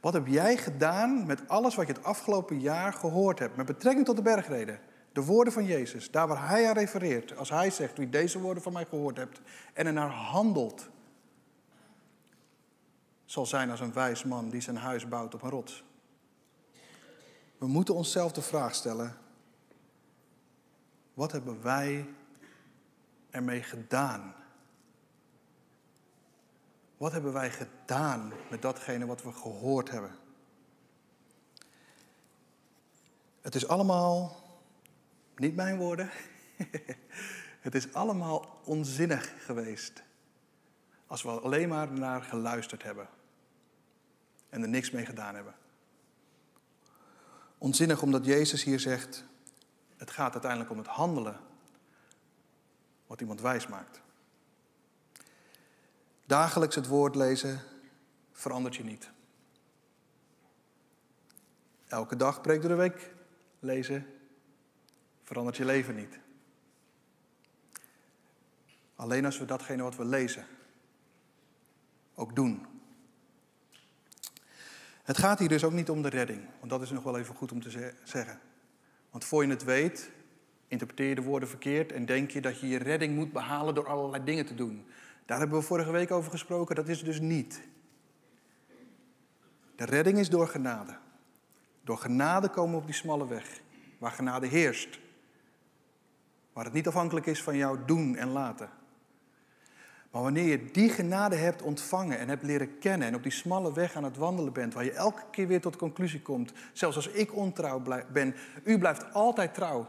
Wat 0.00 0.12
heb 0.12 0.26
jij 0.26 0.56
gedaan 0.56 1.26
met 1.26 1.48
alles 1.48 1.74
wat 1.74 1.86
je 1.86 1.92
het 1.92 2.04
afgelopen 2.04 2.60
jaar 2.60 2.92
gehoord 2.92 3.38
hebt? 3.38 3.56
Met 3.56 3.66
betrekking 3.66 4.06
tot 4.06 4.16
de 4.16 4.22
bergreden. 4.22 4.80
De 5.12 5.24
woorden 5.24 5.52
van 5.52 5.64
Jezus, 5.64 6.10
daar 6.10 6.28
waar 6.28 6.48
hij 6.48 6.68
aan 6.68 6.74
refereert. 6.74 7.36
Als 7.36 7.50
hij 7.50 7.70
zegt, 7.70 7.98
wie 7.98 8.08
deze 8.08 8.40
woorden 8.40 8.62
van 8.62 8.72
mij 8.72 8.84
gehoord 8.84 9.16
hebt 9.16 9.40
en 9.72 9.86
er 9.86 9.92
naar 9.92 10.10
handelt, 10.10 10.88
zal 13.24 13.46
zijn 13.46 13.70
als 13.70 13.80
een 13.80 13.92
wijs 13.92 14.24
man 14.24 14.50
die 14.50 14.60
zijn 14.60 14.76
huis 14.76 15.08
bouwt 15.08 15.34
op 15.34 15.42
een 15.42 15.50
rots. 15.50 15.84
We 17.58 17.66
moeten 17.66 17.94
onszelf 17.94 18.32
de 18.32 18.42
vraag 18.42 18.74
stellen, 18.74 19.16
wat 21.14 21.32
hebben 21.32 21.62
wij 21.62 22.08
ermee 23.30 23.62
gedaan? 23.62 24.40
Wat 27.02 27.12
hebben 27.12 27.32
wij 27.32 27.50
gedaan 27.50 28.32
met 28.50 28.62
datgene 28.62 29.06
wat 29.06 29.22
we 29.22 29.32
gehoord 29.32 29.90
hebben? 29.90 30.16
Het 33.40 33.54
is 33.54 33.68
allemaal, 33.68 34.36
niet 35.36 35.54
mijn 35.54 35.76
woorden, 35.76 36.10
het 37.66 37.74
is 37.74 37.94
allemaal 37.94 38.60
onzinnig 38.64 39.44
geweest. 39.44 40.02
Als 41.06 41.22
we 41.22 41.30
alleen 41.30 41.68
maar 41.68 41.92
naar 41.92 42.22
geluisterd 42.22 42.82
hebben 42.82 43.08
en 44.48 44.62
er 44.62 44.68
niks 44.68 44.90
mee 44.90 45.06
gedaan 45.06 45.34
hebben. 45.34 45.54
Onzinnig 47.58 48.02
omdat 48.02 48.24
Jezus 48.24 48.64
hier 48.64 48.80
zegt, 48.80 49.24
het 49.96 50.10
gaat 50.10 50.32
uiteindelijk 50.32 50.70
om 50.70 50.78
het 50.78 50.86
handelen 50.86 51.40
wat 53.06 53.20
iemand 53.20 53.40
wijs 53.40 53.66
maakt. 53.66 54.02
Dagelijks 56.32 56.74
het 56.74 56.86
woord 56.86 57.14
lezen 57.14 57.60
verandert 58.32 58.76
je 58.76 58.84
niet. 58.84 59.10
Elke 61.88 62.16
dag 62.16 62.40
preek 62.40 62.60
door 62.60 62.70
de 62.70 62.76
week 62.76 63.10
lezen 63.58 64.06
verandert 65.22 65.56
je 65.56 65.64
leven 65.64 65.94
niet. 65.94 66.18
Alleen 68.94 69.24
als 69.24 69.38
we 69.38 69.44
datgene 69.44 69.82
wat 69.82 69.96
we 69.96 70.04
lezen 70.04 70.46
ook 72.14 72.34
doen. 72.34 72.66
Het 75.02 75.18
gaat 75.18 75.38
hier 75.38 75.48
dus 75.48 75.64
ook 75.64 75.72
niet 75.72 75.90
om 75.90 76.02
de 76.02 76.08
redding, 76.08 76.48
want 76.58 76.70
dat 76.70 76.82
is 76.82 76.90
nog 76.90 77.02
wel 77.02 77.18
even 77.18 77.34
goed 77.34 77.52
om 77.52 77.62
te 77.62 77.94
zeggen. 78.04 78.40
Want 79.10 79.24
voor 79.24 79.44
je 79.44 79.50
het 79.50 79.64
weet, 79.64 80.10
interpreteer 80.68 81.08
je 81.08 81.14
de 81.14 81.22
woorden 81.22 81.48
verkeerd 81.48 81.92
en 81.92 82.06
denk 82.06 82.30
je 82.30 82.40
dat 82.40 82.60
je 82.60 82.68
je 82.68 82.78
redding 82.78 83.14
moet 83.14 83.32
behalen 83.32 83.74
door 83.74 83.88
allerlei 83.88 84.24
dingen 84.24 84.46
te 84.46 84.54
doen. 84.54 84.86
Daar 85.26 85.38
hebben 85.38 85.58
we 85.58 85.64
vorige 85.64 85.90
week 85.90 86.10
over 86.10 86.30
gesproken, 86.30 86.74
dat 86.74 86.88
is 86.88 87.04
dus 87.04 87.20
niet. 87.20 87.62
De 89.76 89.84
redding 89.84 90.18
is 90.18 90.28
door 90.28 90.48
genade. 90.48 90.96
Door 91.84 91.98
genade 91.98 92.48
komen 92.48 92.70
we 92.70 92.80
op 92.80 92.86
die 92.86 92.94
smalle 92.94 93.26
weg, 93.26 93.60
waar 93.98 94.10
genade 94.10 94.46
heerst. 94.46 95.00
Waar 96.52 96.64
het 96.64 96.72
niet 96.72 96.86
afhankelijk 96.86 97.26
is 97.26 97.42
van 97.42 97.56
jouw 97.56 97.84
doen 97.84 98.16
en 98.16 98.28
laten. 98.28 98.70
Maar 100.10 100.22
wanneer 100.22 100.44
je 100.44 100.70
die 100.70 100.88
genade 100.88 101.36
hebt 101.36 101.62
ontvangen 101.62 102.18
en 102.18 102.28
hebt 102.28 102.42
leren 102.42 102.78
kennen 102.78 103.08
en 103.08 103.14
op 103.14 103.22
die 103.22 103.32
smalle 103.32 103.72
weg 103.72 103.94
aan 103.94 104.04
het 104.04 104.16
wandelen 104.16 104.52
bent, 104.52 104.74
waar 104.74 104.84
je 104.84 104.92
elke 104.92 105.22
keer 105.30 105.46
weer 105.46 105.60
tot 105.60 105.72
de 105.72 105.78
conclusie 105.78 106.22
komt, 106.22 106.52
zelfs 106.72 106.96
als 106.96 107.08
ik 107.08 107.34
ontrouw 107.36 107.82
ben, 108.12 108.34
u 108.64 108.78
blijft 108.78 109.14
altijd 109.14 109.54
trouw. 109.54 109.88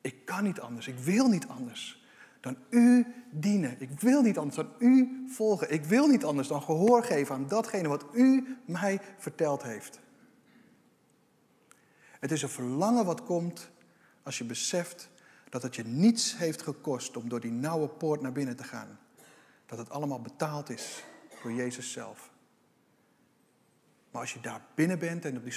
Ik 0.00 0.24
kan 0.24 0.44
niet 0.44 0.60
anders, 0.60 0.88
ik 0.88 0.98
wil 0.98 1.28
niet 1.28 1.48
anders 1.48 1.99
dan 2.40 2.56
u 2.70 3.06
dienen. 3.30 3.76
Ik 3.80 4.00
wil 4.00 4.22
niet 4.22 4.38
anders 4.38 4.56
dan 4.56 4.72
u 4.78 5.24
volgen. 5.28 5.72
Ik 5.72 5.84
wil 5.84 6.06
niet 6.06 6.24
anders 6.24 6.48
dan 6.48 6.62
gehoor 6.62 7.04
geven 7.04 7.34
aan 7.34 7.48
datgene 7.48 7.88
wat 7.88 8.04
u 8.12 8.56
mij 8.64 9.00
verteld 9.18 9.62
heeft. 9.62 10.00
Het 12.20 12.30
is 12.30 12.42
een 12.42 12.48
verlangen 12.48 13.04
wat 13.04 13.24
komt 13.24 13.70
als 14.22 14.38
je 14.38 14.44
beseft 14.44 15.10
dat 15.48 15.62
het 15.62 15.74
je 15.74 15.84
niets 15.84 16.36
heeft 16.36 16.62
gekost 16.62 17.16
om 17.16 17.28
door 17.28 17.40
die 17.40 17.50
nauwe 17.50 17.88
poort 17.88 18.20
naar 18.20 18.32
binnen 18.32 18.56
te 18.56 18.64
gaan. 18.64 18.98
Dat 19.66 19.78
het 19.78 19.90
allemaal 19.90 20.20
betaald 20.20 20.70
is 20.70 21.04
door 21.42 21.52
Jezus 21.52 21.92
zelf. 21.92 22.30
Maar 24.10 24.20
als 24.20 24.32
je 24.32 24.40
daar 24.40 24.62
binnen 24.74 24.98
bent 24.98 25.24
en 25.24 25.36
op 25.36 25.44
die 25.44 25.52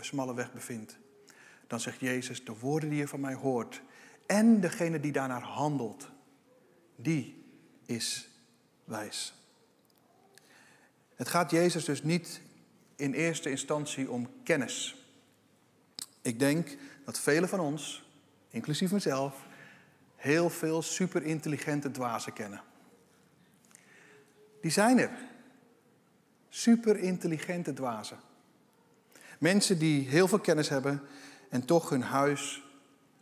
smalle 0.00 0.34
weg 0.34 0.52
bevindt, 0.52 0.98
dan 1.66 1.80
zegt 1.80 2.00
Jezus, 2.00 2.44
de 2.44 2.58
woorden 2.58 2.88
die 2.88 2.98
je 2.98 3.08
van 3.08 3.20
mij 3.20 3.34
hoort 3.34 3.82
en 4.26 4.60
degene 4.60 5.00
die 5.00 5.12
daarnaar 5.12 5.42
handelt, 5.42 6.08
die 6.96 7.44
is 7.86 8.28
wijs. 8.84 9.34
Het 11.14 11.28
gaat 11.28 11.50
Jezus 11.50 11.84
dus 11.84 12.02
niet 12.02 12.40
in 12.96 13.12
eerste 13.12 13.50
instantie 13.50 14.10
om 14.10 14.30
kennis. 14.42 15.04
Ik 16.22 16.38
denk 16.38 16.76
dat 17.04 17.20
velen 17.20 17.48
van 17.48 17.60
ons 17.60 18.04
inclusief 18.48 18.92
mezelf, 18.92 19.46
heel 20.16 20.50
veel 20.50 20.82
superintelligente 20.82 21.90
dwazen 21.90 22.32
kennen. 22.32 22.62
Die 24.60 24.70
zijn 24.70 24.98
er. 24.98 25.10
Superintelligente 26.48 27.72
dwazen. 27.72 28.18
Mensen 29.38 29.78
die 29.78 30.08
heel 30.08 30.28
veel 30.28 30.38
kennis 30.38 30.68
hebben 30.68 31.02
en 31.50 31.64
toch 31.64 31.88
hun 31.88 32.02
huis 32.02 32.62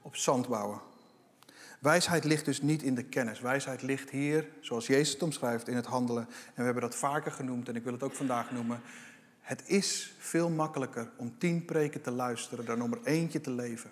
op 0.02 0.16
zand 0.16 0.49
bouwen. 0.49 0.80
Wijsheid 1.82 2.24
ligt 2.24 2.44
dus 2.44 2.62
niet 2.62 2.82
in 2.82 2.94
de 2.94 3.02
kennis. 3.02 3.40
Wijsheid 3.40 3.82
ligt 3.82 4.10
hier, 4.10 4.48
zoals 4.60 4.86
Jezus 4.86 5.12
het 5.12 5.22
omschrijft, 5.22 5.68
in 5.68 5.76
het 5.76 5.86
handelen. 5.86 6.26
En 6.28 6.54
we 6.54 6.62
hebben 6.62 6.82
dat 6.82 6.94
vaker 6.94 7.32
genoemd 7.32 7.68
en 7.68 7.76
ik 7.76 7.84
wil 7.84 7.92
het 7.92 8.02
ook 8.02 8.14
vandaag 8.14 8.50
noemen. 8.50 8.80
Het 9.40 9.62
is 9.68 10.14
veel 10.18 10.50
makkelijker 10.50 11.10
om 11.16 11.38
tien 11.38 11.64
preken 11.64 12.02
te 12.02 12.10
luisteren 12.10 12.64
dan 12.64 12.82
om 12.82 12.92
er 12.92 13.00
eentje 13.04 13.40
te 13.40 13.50
leven. 13.50 13.90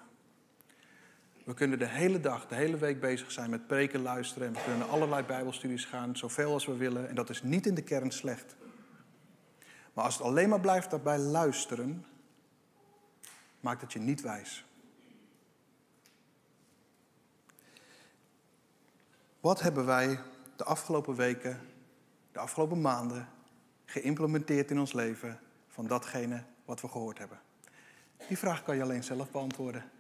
We 1.45 1.55
kunnen 1.55 1.79
de 1.79 1.87
hele 1.87 2.21
dag, 2.21 2.47
de 2.47 2.55
hele 2.55 2.79
week 2.79 3.01
bezig 3.01 3.33
zijn 3.33 3.51
met 3.51 3.67
preken 3.67 4.03
luisteren. 4.03 4.47
En 4.47 4.53
we 4.53 4.61
kunnen 4.65 4.89
allerlei 4.89 5.23
Bijbelstudies 5.23 5.85
gaan, 5.85 6.17
zoveel 6.17 6.53
als 6.53 6.67
we 6.67 6.77
willen. 6.77 7.09
En 7.09 7.15
dat 7.15 7.31
is 7.31 7.43
niet 7.43 7.67
in 7.67 7.75
de 7.75 7.83
kern 7.83 8.11
slecht. 8.11 8.57
Maar 9.93 10.05
als 10.05 10.15
het 10.15 10.27
alleen 10.27 10.49
maar 10.49 10.61
blijft 10.61 10.91
daarbij 10.91 11.19
luisteren, 11.19 12.05
maakt 13.61 13.81
het 13.81 13.93
je 13.93 13.99
niet 13.99 14.21
wijs. 14.21 14.65
Wat 19.41 19.61
hebben 19.61 19.87
wij 19.87 20.21
de 20.57 20.65
afgelopen 20.65 21.15
weken, 21.15 21.61
de 22.33 22.39
afgelopen 22.39 22.81
maanden 22.81 23.29
geïmplementeerd 23.85 24.71
in 24.71 24.79
ons 24.79 24.93
leven 24.93 25.41
van 25.69 25.87
datgene 25.87 26.45
wat 26.65 26.81
we 26.81 26.89
gehoord 26.89 27.19
hebben? 27.19 27.41
Die 28.29 28.39
vraag 28.39 28.63
kan 28.63 28.77
je 28.77 28.83
alleen 28.83 29.05
zelf 29.05 29.31
beantwoorden. 29.31 29.91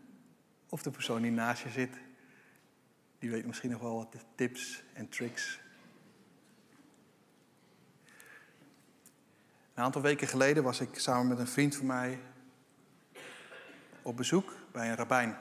Of 0.68 0.82
de 0.82 0.90
persoon 0.90 1.22
die 1.22 1.30
naast 1.30 1.62
je 1.62 1.68
zit, 1.68 1.96
die 3.18 3.30
weet 3.30 3.46
misschien 3.46 3.70
nog 3.70 3.80
wel 3.80 3.94
wat 3.96 4.16
tips 4.34 4.82
en 4.92 5.08
tricks. 5.08 5.60
Een 9.74 9.84
aantal 9.84 10.02
weken 10.02 10.28
geleden 10.28 10.62
was 10.62 10.80
ik 10.80 10.98
samen 10.98 11.28
met 11.28 11.38
een 11.38 11.46
vriend 11.46 11.76
van 11.76 11.86
mij 11.86 12.20
op 14.02 14.16
bezoek 14.16 14.54
bij 14.72 14.88
een 14.88 14.96
rabbijn. 14.96 15.36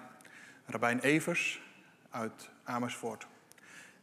Rabbijn 0.65 0.99
Evers 0.99 1.61
uit 2.09 2.49
Amersfoort. 2.63 3.27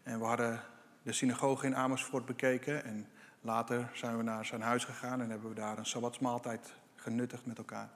En 0.07 0.19
we 0.19 0.25
hadden 0.25 0.61
de 1.03 1.13
synagoge 1.13 1.67
in 1.67 1.77
Amersfoort 1.77 2.27
bekeken. 2.27 2.85
En 2.85 3.07
later 3.41 3.91
zijn 3.93 4.17
we 4.17 4.23
naar 4.23 4.45
zijn 4.45 4.61
huis 4.61 4.85
gegaan 4.85 5.21
en 5.21 5.31
hebben 5.31 5.49
we 5.49 5.55
daar 5.55 5.79
een 5.79 5.87
sabbatsmaaltijd 5.87 6.75
genuttigd 6.95 7.47
met 7.47 7.59
elkaar. 7.59 7.89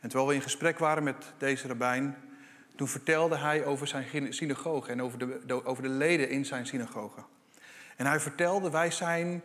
En 0.00 0.08
terwijl 0.08 0.28
we 0.28 0.34
in 0.34 0.42
gesprek 0.42 0.78
waren 0.78 1.02
met 1.02 1.32
deze 1.38 1.66
rabbijn, 1.66 2.16
toen 2.76 2.88
vertelde 2.88 3.36
hij 3.36 3.64
over 3.64 3.86
zijn 3.86 4.32
synagoge 4.32 4.90
en 4.90 5.02
over 5.02 5.18
de, 5.46 5.64
over 5.64 5.82
de 5.82 5.88
leden 5.88 6.28
in 6.28 6.44
zijn 6.44 6.66
synagoge. 6.66 7.24
En 7.96 8.06
hij 8.06 8.20
vertelde, 8.20 8.70
wij 8.70 8.90
zijn 8.90 9.42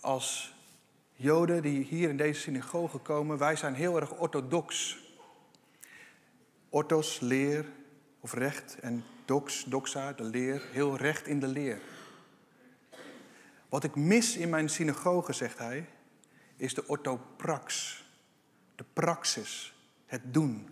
als 0.00 0.54
Joden 1.12 1.62
die 1.62 1.84
hier 1.84 2.08
in 2.08 2.16
deze 2.16 2.40
synagoge 2.40 2.98
komen, 2.98 3.38
wij 3.38 3.56
zijn 3.56 3.74
heel 3.74 4.00
erg 4.00 4.12
orthodox. 4.12 4.98
Orthos, 6.68 7.20
leer 7.20 7.64
of 8.22 8.32
recht 8.32 8.80
en 8.80 9.04
dox, 9.24 9.64
doxa, 9.64 10.12
de 10.12 10.22
leer, 10.22 10.62
heel 10.70 10.96
recht 10.96 11.26
in 11.26 11.40
de 11.40 11.46
leer. 11.46 11.80
Wat 13.68 13.84
ik 13.84 13.94
mis 13.94 14.36
in 14.36 14.48
mijn 14.48 14.68
synagoge, 14.68 15.32
zegt 15.32 15.58
hij, 15.58 15.88
is 16.56 16.74
de 16.74 16.86
orthoprax, 16.86 17.98
de 18.74 18.84
praxis, 18.92 19.74
het 20.06 20.34
doen. 20.34 20.68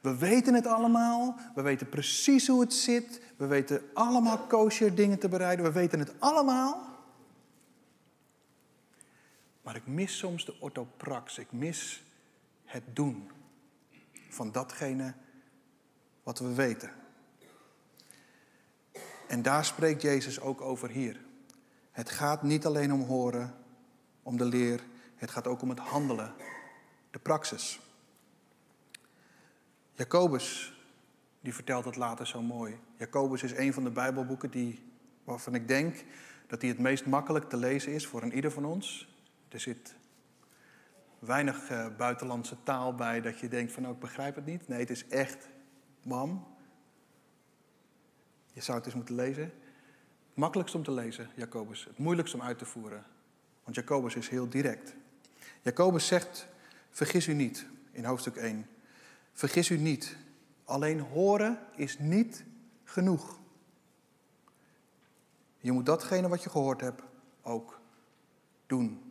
We 0.00 0.16
weten 0.16 0.54
het 0.54 0.66
allemaal. 0.66 1.36
We 1.54 1.62
weten 1.62 1.88
precies 1.88 2.46
hoe 2.46 2.60
het 2.60 2.72
zit. 2.72 3.20
We 3.36 3.46
weten 3.46 3.82
allemaal 3.94 4.38
kosher 4.38 4.94
dingen 4.94 5.18
te 5.18 5.28
bereiden. 5.28 5.64
We 5.64 5.72
weten 5.72 5.98
het 5.98 6.14
allemaal. 6.18 6.82
Maar 9.62 9.76
ik 9.76 9.86
mis 9.86 10.18
soms 10.18 10.44
de 10.44 10.60
orthoprax. 10.60 11.38
Ik 11.38 11.52
mis 11.52 12.04
het 12.64 12.82
doen 12.92 13.30
van 14.28 14.52
datgene 14.52 15.14
wat 16.24 16.38
we 16.38 16.54
weten. 16.54 16.90
En 19.28 19.42
daar 19.42 19.64
spreekt 19.64 20.02
Jezus 20.02 20.40
ook 20.40 20.60
over 20.60 20.88
hier. 20.88 21.20
Het 21.90 22.10
gaat 22.10 22.42
niet 22.42 22.66
alleen 22.66 22.92
om 22.92 23.02
horen, 23.02 23.54
om 24.22 24.36
de 24.36 24.44
leer, 24.44 24.84
het 25.16 25.30
gaat 25.30 25.46
ook 25.46 25.62
om 25.62 25.68
het 25.68 25.78
handelen, 25.78 26.34
de 27.10 27.18
praxis. 27.18 27.80
Jacobus, 29.92 30.78
die 31.40 31.54
vertelt 31.54 31.84
het 31.84 31.96
later 31.96 32.26
zo 32.26 32.42
mooi. 32.42 32.78
Jacobus 32.96 33.42
is 33.42 33.52
een 33.52 33.72
van 33.72 33.84
de 33.84 33.90
Bijbelboeken 33.90 34.50
die, 34.50 34.92
waarvan 35.24 35.54
ik 35.54 35.68
denk 35.68 36.04
dat 36.46 36.60
die 36.60 36.70
het 36.70 36.78
meest 36.78 37.06
makkelijk 37.06 37.48
te 37.48 37.56
lezen 37.56 37.92
is 37.92 38.06
voor 38.06 38.22
een 38.22 38.34
ieder 38.34 38.50
van 38.50 38.64
ons. 38.64 39.08
Er 39.48 39.60
zit 39.60 39.94
weinig 41.18 41.70
uh, 41.70 41.86
buitenlandse 41.96 42.56
taal 42.62 42.94
bij 42.94 43.20
dat 43.20 43.38
je 43.38 43.48
denkt 43.48 43.72
van, 43.72 43.86
oh, 43.86 43.92
ik 43.92 43.98
begrijp 43.98 44.34
het 44.34 44.46
niet. 44.46 44.68
Nee, 44.68 44.78
het 44.80 44.90
is 44.90 45.06
echt, 45.06 45.48
mam, 46.04 46.46
je 48.52 48.60
zou 48.60 48.76
het 48.76 48.86
eens 48.86 48.94
moeten 48.94 49.14
lezen. 49.14 49.52
Makkelijkst 50.34 50.74
om 50.74 50.82
te 50.82 50.92
lezen, 50.92 51.30
Jacobus. 51.34 51.84
Het 51.84 51.98
moeilijkst 51.98 52.34
om 52.34 52.42
uit 52.42 52.58
te 52.58 52.64
voeren. 52.64 53.04
Want 53.64 53.76
Jacobus 53.76 54.14
is 54.14 54.28
heel 54.28 54.48
direct. 54.48 54.94
Jacobus 55.62 56.06
zegt, 56.06 56.46
vergis 56.90 57.26
u 57.26 57.32
niet, 57.32 57.66
in 57.90 58.04
hoofdstuk 58.04 58.36
1. 58.36 58.66
Vergis 59.32 59.70
u 59.70 59.76
niet, 59.76 60.16
alleen 60.64 61.00
horen 61.00 61.58
is 61.76 61.98
niet 61.98 62.44
genoeg. 62.84 63.38
Je 65.58 65.72
moet 65.72 65.86
datgene 65.86 66.28
wat 66.28 66.42
je 66.42 66.50
gehoord 66.50 66.80
hebt 66.80 67.02
ook 67.42 67.80
doen. 68.66 69.03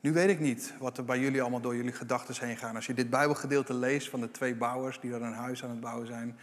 Nu 0.00 0.12
weet 0.12 0.28
ik 0.28 0.40
niet 0.40 0.74
wat 0.78 0.98
er 0.98 1.04
bij 1.04 1.18
jullie 1.18 1.40
allemaal 1.40 1.60
door 1.60 1.76
jullie 1.76 1.92
gedachten 1.92 2.46
heen 2.46 2.56
gaan. 2.56 2.74
Als 2.74 2.86
je 2.86 2.94
dit 2.94 3.10
Bijbelgedeelte 3.10 3.74
leest 3.74 4.08
van 4.08 4.20
de 4.20 4.30
twee 4.30 4.54
bouwers 4.54 5.00
die 5.00 5.10
dan 5.10 5.22
een 5.22 5.32
huis 5.32 5.64
aan 5.64 5.70
het 5.70 5.80
bouwen 5.80 6.06
zijn. 6.06 6.38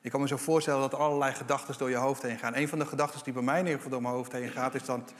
Ik 0.00 0.10
kan 0.10 0.20
me 0.20 0.28
zo 0.28 0.36
voorstellen 0.36 0.80
dat 0.80 0.92
er 0.92 0.98
allerlei 0.98 1.32
gedachten 1.32 1.78
door 1.78 1.90
je 1.90 1.96
hoofd 1.96 2.22
heen 2.22 2.38
gaan. 2.38 2.56
Een 2.56 2.68
van 2.68 2.78
de 2.78 2.86
gedachten 2.86 3.24
die 3.24 3.32
bij 3.32 3.42
mij 3.42 3.58
in 3.58 3.64
ieder 3.64 3.76
geval 3.76 3.90
door 3.92 4.02
mijn 4.02 4.14
hoofd 4.14 4.32
heen 4.32 4.50
gaat, 4.50 4.74
is 4.74 4.84
dat 4.84 5.12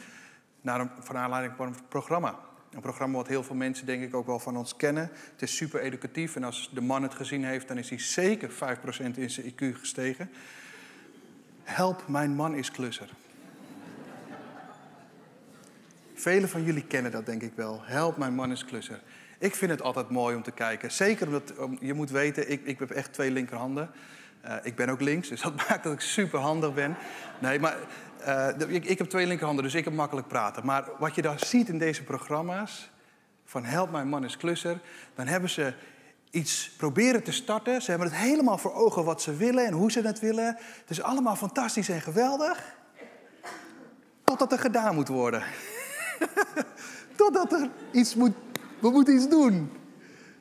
naar 0.61 0.81
een, 0.81 0.91
van 1.01 1.17
aanleiding 1.17 1.57
van 1.57 1.67
een 1.67 1.75
programma. 1.89 2.39
Een 2.71 2.81
programma 2.81 3.17
wat 3.17 3.29
heel 3.29 3.43
veel 3.43 3.55
mensen 3.55 3.87
denk 3.87 4.03
ik 4.03 4.15
ook 4.15 4.27
wel 4.27 4.39
van 4.39 4.57
ons 4.57 4.77
kennen. 4.77 5.11
Het 5.33 5.43
is 5.43 5.57
super 5.57 5.81
educatief 5.81 6.37
en 6.37 6.45
als 6.45 6.71
de 6.75 6.81
man 6.81 7.03
het 7.03 7.15
gezien 7.15 7.45
heeft, 7.45 7.69
dan 7.69 7.79
is 7.79 7.89
hij 7.89 7.99
zeker 7.99 8.51
5% 8.51 8.55
in 9.15 9.31
zijn 9.31 9.53
IQ 9.53 9.79
gestegen. 9.79 10.31
Help, 11.63 12.09
mijn 12.09 12.35
man 12.35 12.55
is 12.55 12.71
klusser. 12.71 13.11
Velen 16.21 16.49
van 16.49 16.65
jullie 16.65 16.85
kennen 16.85 17.13
dat 17.13 17.27
denk 17.27 17.43
ik 17.43 17.53
wel. 17.55 17.81
Help, 17.83 18.17
mijn 18.17 18.35
man 18.35 18.53
is 18.53 18.65
klusser. 18.65 19.01
Ik 19.39 19.55
vind 19.55 19.71
het 19.71 19.83
altijd 19.83 20.11
mooi 20.11 20.37
om 20.37 20.43
te 20.43 20.51
kijken. 20.51 20.93
Zeker 20.93 21.27
omdat, 21.27 21.53
je 21.81 21.95
moet 21.95 22.11
weten, 22.11 22.51
ik, 22.51 22.65
ik 22.65 22.79
heb 22.79 22.91
echt 22.91 23.13
twee 23.13 23.31
linkerhanden. 23.31 23.91
Uh, 24.45 24.55
ik 24.63 24.77
ben 24.77 24.89
ook 24.89 25.01
links, 25.01 25.29
dus 25.29 25.41
dat 25.41 25.57
maakt 25.69 25.85
dat 25.85 25.93
ik 25.93 26.01
super 26.01 26.39
handig 26.39 26.75
ben. 26.75 26.97
Nee, 27.39 27.59
maar 27.59 27.77
uh, 28.27 28.75
ik, 28.75 28.85
ik, 28.85 28.99
heb 28.99 29.09
twee 29.09 29.27
linkerhanden, 29.27 29.65
dus 29.65 29.75
ik 29.75 29.85
heb 29.85 29.93
makkelijk 29.95 30.29
praten. 30.29 30.67
Maar 30.67 30.85
wat 30.99 31.15
je 31.15 31.23
daar 31.23 31.39
ziet 31.39 31.69
in 31.69 31.79
deze 31.79 32.03
programma's, 32.03 32.91
van 33.45 33.65
Help, 33.65 33.91
mijn 33.91 34.09
man 34.09 34.25
is 34.25 34.37
klusser... 34.37 34.81
dan 35.15 35.27
hebben 35.27 35.51
ze 35.51 35.73
iets 36.31 36.71
proberen 36.77 37.23
te 37.23 37.33
starten. 37.33 37.83
Ze 37.83 37.91
hebben 37.91 38.09
het 38.09 38.19
helemaal 38.19 38.59
voor 38.59 38.75
ogen 38.75 39.05
wat 39.05 39.23
ze 39.23 39.37
willen 39.37 39.67
en 39.67 39.73
hoe 39.73 39.93
ze 39.93 40.01
het 40.01 40.21
willen. 40.21 40.47
Het 40.81 40.91
is 40.91 41.03
allemaal 41.03 41.37
fantastisch 41.37 41.89
en 41.89 42.01
geweldig. 42.01 42.75
Totdat 44.25 44.53
er 44.53 44.59
gedaan 44.59 44.95
moet 44.95 45.09
worden. 45.09 45.43
Totdat 47.17 47.53
er 47.53 47.71
iets 47.93 48.15
moet, 48.15 48.33
we 48.81 48.91
moeten 48.91 49.15
iets 49.15 49.29
doen. 49.29 49.71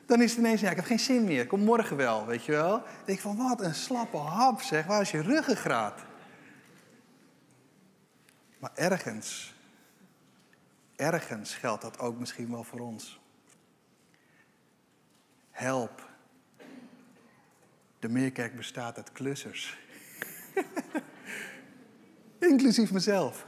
Dan 0.06 0.22
is 0.22 0.30
het 0.30 0.38
ineens, 0.38 0.60
ja, 0.60 0.70
ik 0.70 0.76
heb 0.76 0.84
geen 0.84 0.98
zin 0.98 1.24
meer. 1.24 1.46
Kom 1.46 1.60
morgen 1.60 1.96
wel, 1.96 2.26
weet 2.26 2.44
je 2.44 2.52
wel. 2.52 2.76
Ik 2.76 2.84
denk 3.04 3.18
van, 3.18 3.36
wat 3.36 3.60
een 3.60 3.74
slappe 3.74 4.16
hap 4.16 4.60
zeg. 4.60 4.86
Waar 4.86 5.00
is 5.00 5.10
je 5.10 5.22
ruggengraat? 5.22 6.00
Maar 8.58 8.70
ergens, 8.74 9.54
ergens 10.96 11.54
geldt 11.54 11.82
dat 11.82 11.98
ook 11.98 12.18
misschien 12.18 12.50
wel 12.50 12.64
voor 12.64 12.80
ons. 12.80 13.20
Help. 15.50 16.08
De 17.98 18.08
Meerkerk 18.08 18.56
bestaat 18.56 18.96
uit 18.96 19.12
klussers. 19.12 19.78
Inclusief 22.38 22.92
mezelf. 22.92 23.46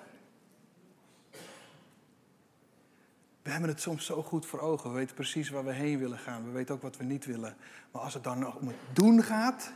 We 3.42 3.50
hebben 3.50 3.68
het 3.68 3.80
soms 3.80 4.06
zo 4.06 4.22
goed 4.22 4.46
voor 4.46 4.60
ogen. 4.60 4.90
We 4.90 4.96
weten 4.96 5.14
precies 5.14 5.50
waar 5.50 5.64
we 5.64 5.72
heen 5.72 5.98
willen 5.98 6.18
gaan. 6.18 6.44
We 6.44 6.50
weten 6.50 6.74
ook 6.74 6.82
wat 6.82 6.96
we 6.96 7.04
niet 7.04 7.24
willen. 7.24 7.56
Maar 7.90 8.02
als 8.02 8.14
het 8.14 8.24
dan 8.24 8.38
nog 8.38 8.56
om 8.56 8.66
het 8.66 8.76
doen 8.92 9.22
gaat, 9.22 9.72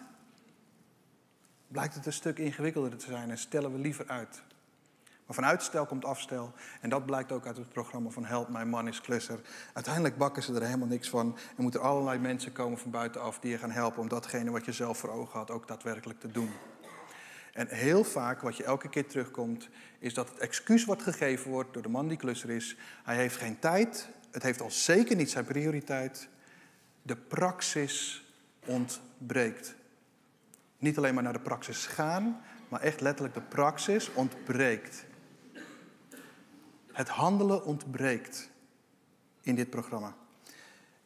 blijkt 1.69 1.95
het 1.95 2.07
een 2.07 2.13
stuk 2.13 2.39
ingewikkelder 2.39 2.97
te 2.97 3.07
zijn 3.07 3.31
en 3.31 3.39
stellen 3.39 3.73
we 3.73 3.79
liever 3.79 4.07
uit. 4.07 4.43
Maar 5.27 5.35
van 5.35 5.45
uitstel 5.45 5.87
komt 5.87 6.05
afstel. 6.05 6.53
En 6.81 6.91
dat 6.91 7.07
blijkt 7.07 7.33
ook 7.33 7.47
uit 7.47 7.57
het 7.57 7.69
programma 7.69 8.11
van 8.11 8.25
Help, 8.25 8.49
mijn 8.49 8.69
man 8.69 8.89
is 8.89 9.01
klusser. 9.01 9.41
Uiteindelijk 9.73 10.17
bakken 10.17 10.43
ze 10.43 10.55
er 10.55 10.63
helemaal 10.63 10.89
niks 10.89 11.09
van. 11.09 11.37
En 11.57 11.63
moeten 11.63 11.81
er 11.81 11.87
allerlei 11.87 12.19
mensen 12.19 12.53
komen 12.53 12.79
van 12.79 12.91
buitenaf 12.91 13.39
die 13.39 13.51
je 13.51 13.59
gaan 13.59 13.71
helpen 13.71 14.01
om 14.01 14.09
datgene 14.09 14.51
wat 14.51 14.65
je 14.65 14.73
zelf 14.73 14.99
voor 14.99 15.11
ogen 15.11 15.39
had 15.39 15.51
ook 15.51 15.69
daadwerkelijk 15.69 16.21
te 16.21 16.31
doen. 16.31 16.51
En 17.57 17.69
heel 17.69 18.05
vaak, 18.05 18.41
wat 18.41 18.57
je 18.57 18.65
elke 18.65 18.89
keer 18.89 19.07
terugkomt, 19.07 19.69
is 19.99 20.15
dat 20.15 20.29
het 20.29 20.39
excuus 20.39 20.85
wat 20.85 21.03
gegeven 21.03 21.51
wordt 21.51 21.73
door 21.73 21.83
de 21.83 21.89
man 21.89 22.09
die 22.09 22.17
klusser 22.17 22.51
is. 22.51 22.77
Hij 23.05 23.17
heeft 23.17 23.37
geen 23.37 23.59
tijd, 23.59 24.09
het 24.31 24.43
heeft 24.43 24.61
al 24.61 24.71
zeker 24.71 25.17
niet 25.17 25.31
zijn 25.31 25.45
prioriteit. 25.45 26.29
De 27.03 27.17
praxis 27.17 28.25
ontbreekt. 28.65 29.75
Niet 30.79 30.97
alleen 30.97 31.15
maar 31.15 31.23
naar 31.23 31.33
de 31.33 31.41
praxis 31.41 31.87
gaan, 31.87 32.41
maar 32.69 32.81
echt 32.81 33.01
letterlijk 33.01 33.35
de 33.35 33.41
praxis 33.41 34.13
ontbreekt. 34.13 35.05
Het 36.93 37.09
handelen 37.09 37.65
ontbreekt 37.65 38.51
in 39.43 39.55
dit 39.55 39.71
programma. 39.71 40.15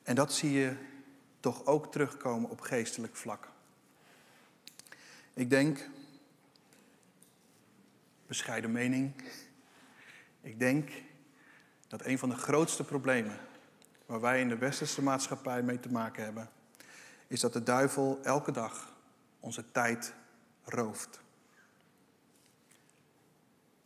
En 0.03 0.15
dat 0.15 0.33
zie 0.33 0.53
je 0.53 0.73
toch 1.41 1.67
ook 1.67 1.93
terugkomen 1.93 2.51
op 2.51 2.61
geestelijk 2.61 3.17
vlak. 3.17 3.49
Ik 5.35 5.51
denk 5.51 5.89
bescheiden 8.31 8.73
mening. 8.73 9.13
Ik 10.41 10.59
denk 10.59 10.91
dat 11.89 12.05
een 12.05 12.19
van 12.19 12.29
de 12.29 12.37
grootste 12.37 12.85
problemen 12.85 13.39
waar 14.07 14.21
wij 14.21 14.41
in 14.41 14.49
de 14.49 14.59
westerse 14.59 15.03
maatschappij 15.03 15.63
mee 15.63 15.81
te 15.81 15.91
maken 15.91 16.25
hebben, 16.25 16.51
is 17.27 17.41
dat 17.41 17.53
de 17.53 17.63
duivel 17.63 18.19
elke 18.23 18.53
dag 18.53 18.93
onze 19.41 19.71
tijd 19.73 20.15
rooft. 20.65 21.21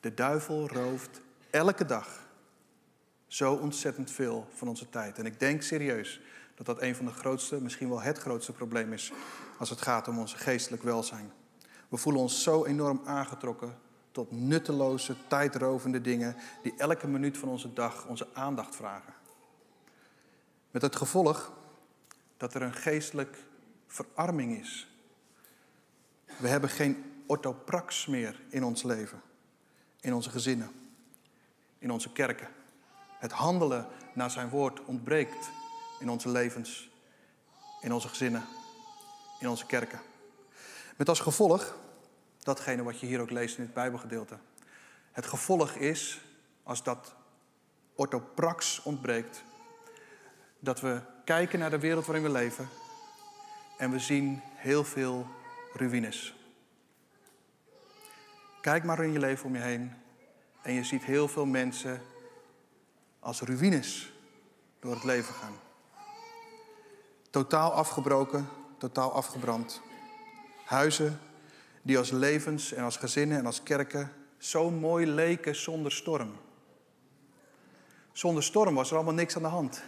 De 0.01 0.15
duivel 0.15 0.69
rooft 0.69 1.21
elke 1.51 1.85
dag 1.85 2.29
zo 3.27 3.55
ontzettend 3.55 4.11
veel 4.11 4.49
van 4.55 4.69
onze 4.69 4.89
tijd. 4.89 5.19
En 5.19 5.27
ik 5.27 5.41
denk 5.41 5.63
serieus 5.63 6.21
dat 6.55 6.67
dat 6.67 6.83
een 6.83 6.97
van 6.97 7.05
de 7.05 7.13
grootste, 7.13 7.63
misschien 7.63 7.89
wel 7.89 8.03
het 8.03 8.19
grootste 8.19 8.53
probleem 8.53 8.93
is 8.93 9.13
als 9.59 9.71
het 9.71 9.83
gaat 9.83 10.09
om 10.09 10.19
ons 10.19 10.35
geestelijk 10.35 10.83
welzijn. 10.83 11.33
We 11.89 11.97
voelen 11.97 12.23
ons 12.23 12.43
zo 12.43 12.65
enorm 12.65 13.01
aangetrokken 13.05 13.83
tot 14.15 14.31
nutteloze, 14.31 15.17
tijdrovende 15.29 16.01
dingen 16.01 16.37
die 16.63 16.75
elke 16.77 17.07
minuut 17.07 17.39
van 17.39 17.49
onze 17.49 17.73
dag 17.73 18.07
onze 18.07 18.27
aandacht 18.33 18.77
vragen. 18.77 19.15
Met 20.71 20.83
het 20.83 20.97
gevolg 20.97 21.53
dat 22.37 22.55
er 22.55 22.63
een 22.63 22.75
geestelijk 22.75 23.39
verarming 23.87 24.61
is. 24.61 24.89
We 26.39 26.49
hebben 26.49 26.71
geen 26.71 27.23
orthoprax 27.27 28.07
meer 28.07 28.41
in 28.49 28.65
ons 28.65 28.83
leven, 28.83 29.23
in 30.01 30.15
onze 30.15 30.31
gezinnen, 30.31 30.71
in 31.79 31.91
onze 31.91 32.13
kerken. 32.13 32.49
Het 33.19 33.33
handelen 33.33 33.87
naar 34.13 34.31
zijn 34.31 34.49
woord 34.49 34.85
ontbreekt 34.85 35.51
in 36.01 36.09
onze 36.09 36.29
levens, 36.29 36.91
in 37.81 37.93
onze 37.93 38.09
gezinnen, 38.09 38.45
in 39.41 39.49
onze 39.49 39.67
kerken. 39.67 40.01
Met 40.97 41.09
als 41.09 41.21
gevolg 41.21 41.83
Datgene 42.45 42.83
wat 42.83 43.01
je 43.01 43.07
hier 43.07 43.21
ook 43.21 43.31
leest 43.31 43.57
in 43.57 43.63
het 43.65 43.75
Bijbelgedeelte. 43.75 44.39
Het 45.13 45.27
gevolg 45.27 45.73
is, 45.73 46.21
als 46.63 46.83
dat 46.83 47.15
orthoprax 47.95 48.83
ontbreekt, 48.83 49.45
dat 50.59 50.81
we 50.81 51.01
kijken 51.25 51.59
naar 51.59 51.71
de 51.71 51.79
wereld 51.79 52.07
waarin 52.07 52.25
we 52.25 52.31
leven 52.31 52.69
en 53.79 53.91
we 53.91 53.99
zien 53.99 54.43
heel 54.55 54.85
veel 54.85 55.27
ruïnes. 55.73 56.35
Kijk 58.61 58.85
maar 58.85 59.05
in 59.05 59.13
je 59.13 59.19
leven 59.19 59.47
om 59.47 59.55
je 59.55 59.63
heen 59.63 59.95
en 60.63 60.73
je 60.73 60.85
ziet 60.85 61.05
heel 61.05 61.29
veel 61.29 61.47
mensen 61.47 62.03
als 63.21 63.41
ruïnes 63.41 64.13
door 64.81 64.95
het 64.95 65.05
leven 65.05 65.35
gaan. 65.35 65.55
Totaal 67.31 67.73
afgebroken, 67.73 68.49
totaal 68.79 69.13
afgebrand. 69.13 69.81
Huizen 70.65 71.21
die 71.85 71.99
als 71.99 72.11
levens 72.11 72.73
en 72.73 72.85
als 72.85 72.97
gezinnen 72.97 73.39
en 73.39 73.47
als 73.47 73.63
kerken 73.63 74.13
zo 74.39 74.71
mooi 74.71 75.07
leken 75.07 75.57
zonder 75.57 75.93
storm. 75.93 76.37
Zonder 78.13 78.43
storm 78.43 78.75
was 78.75 78.91
er 78.91 78.97
allemaal 78.97 79.15
niks 79.15 79.37
aan 79.37 79.43
de 79.43 79.49
hand. 79.49 79.83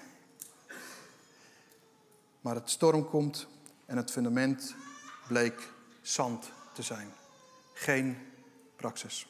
Maar 2.41 2.55
het 2.55 2.71
storm 2.71 3.09
komt 3.09 3.47
en 3.87 3.97
het 3.97 4.11
fundament 4.11 4.75
bleek 5.29 5.73
zand 6.03 6.51
te 6.73 6.83
zijn. 6.83 7.13
Geen 7.73 8.19
praxis. 8.77 9.29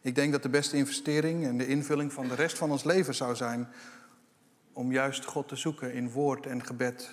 Ik 0.00 0.14
denk 0.14 0.32
dat 0.32 0.42
de 0.42 0.48
beste 0.48 0.76
investering 0.76 1.44
en 1.44 1.58
de 1.58 1.66
invulling 1.66 2.12
van 2.12 2.28
de 2.28 2.34
rest 2.34 2.58
van 2.58 2.70
ons 2.70 2.84
leven 2.84 3.14
zou 3.14 3.36
zijn 3.36 3.68
om 4.72 4.92
juist 4.92 5.24
God 5.24 5.48
te 5.48 5.56
zoeken 5.56 5.92
in 5.92 6.10
woord 6.10 6.46
en 6.46 6.64
gebed 6.64 7.10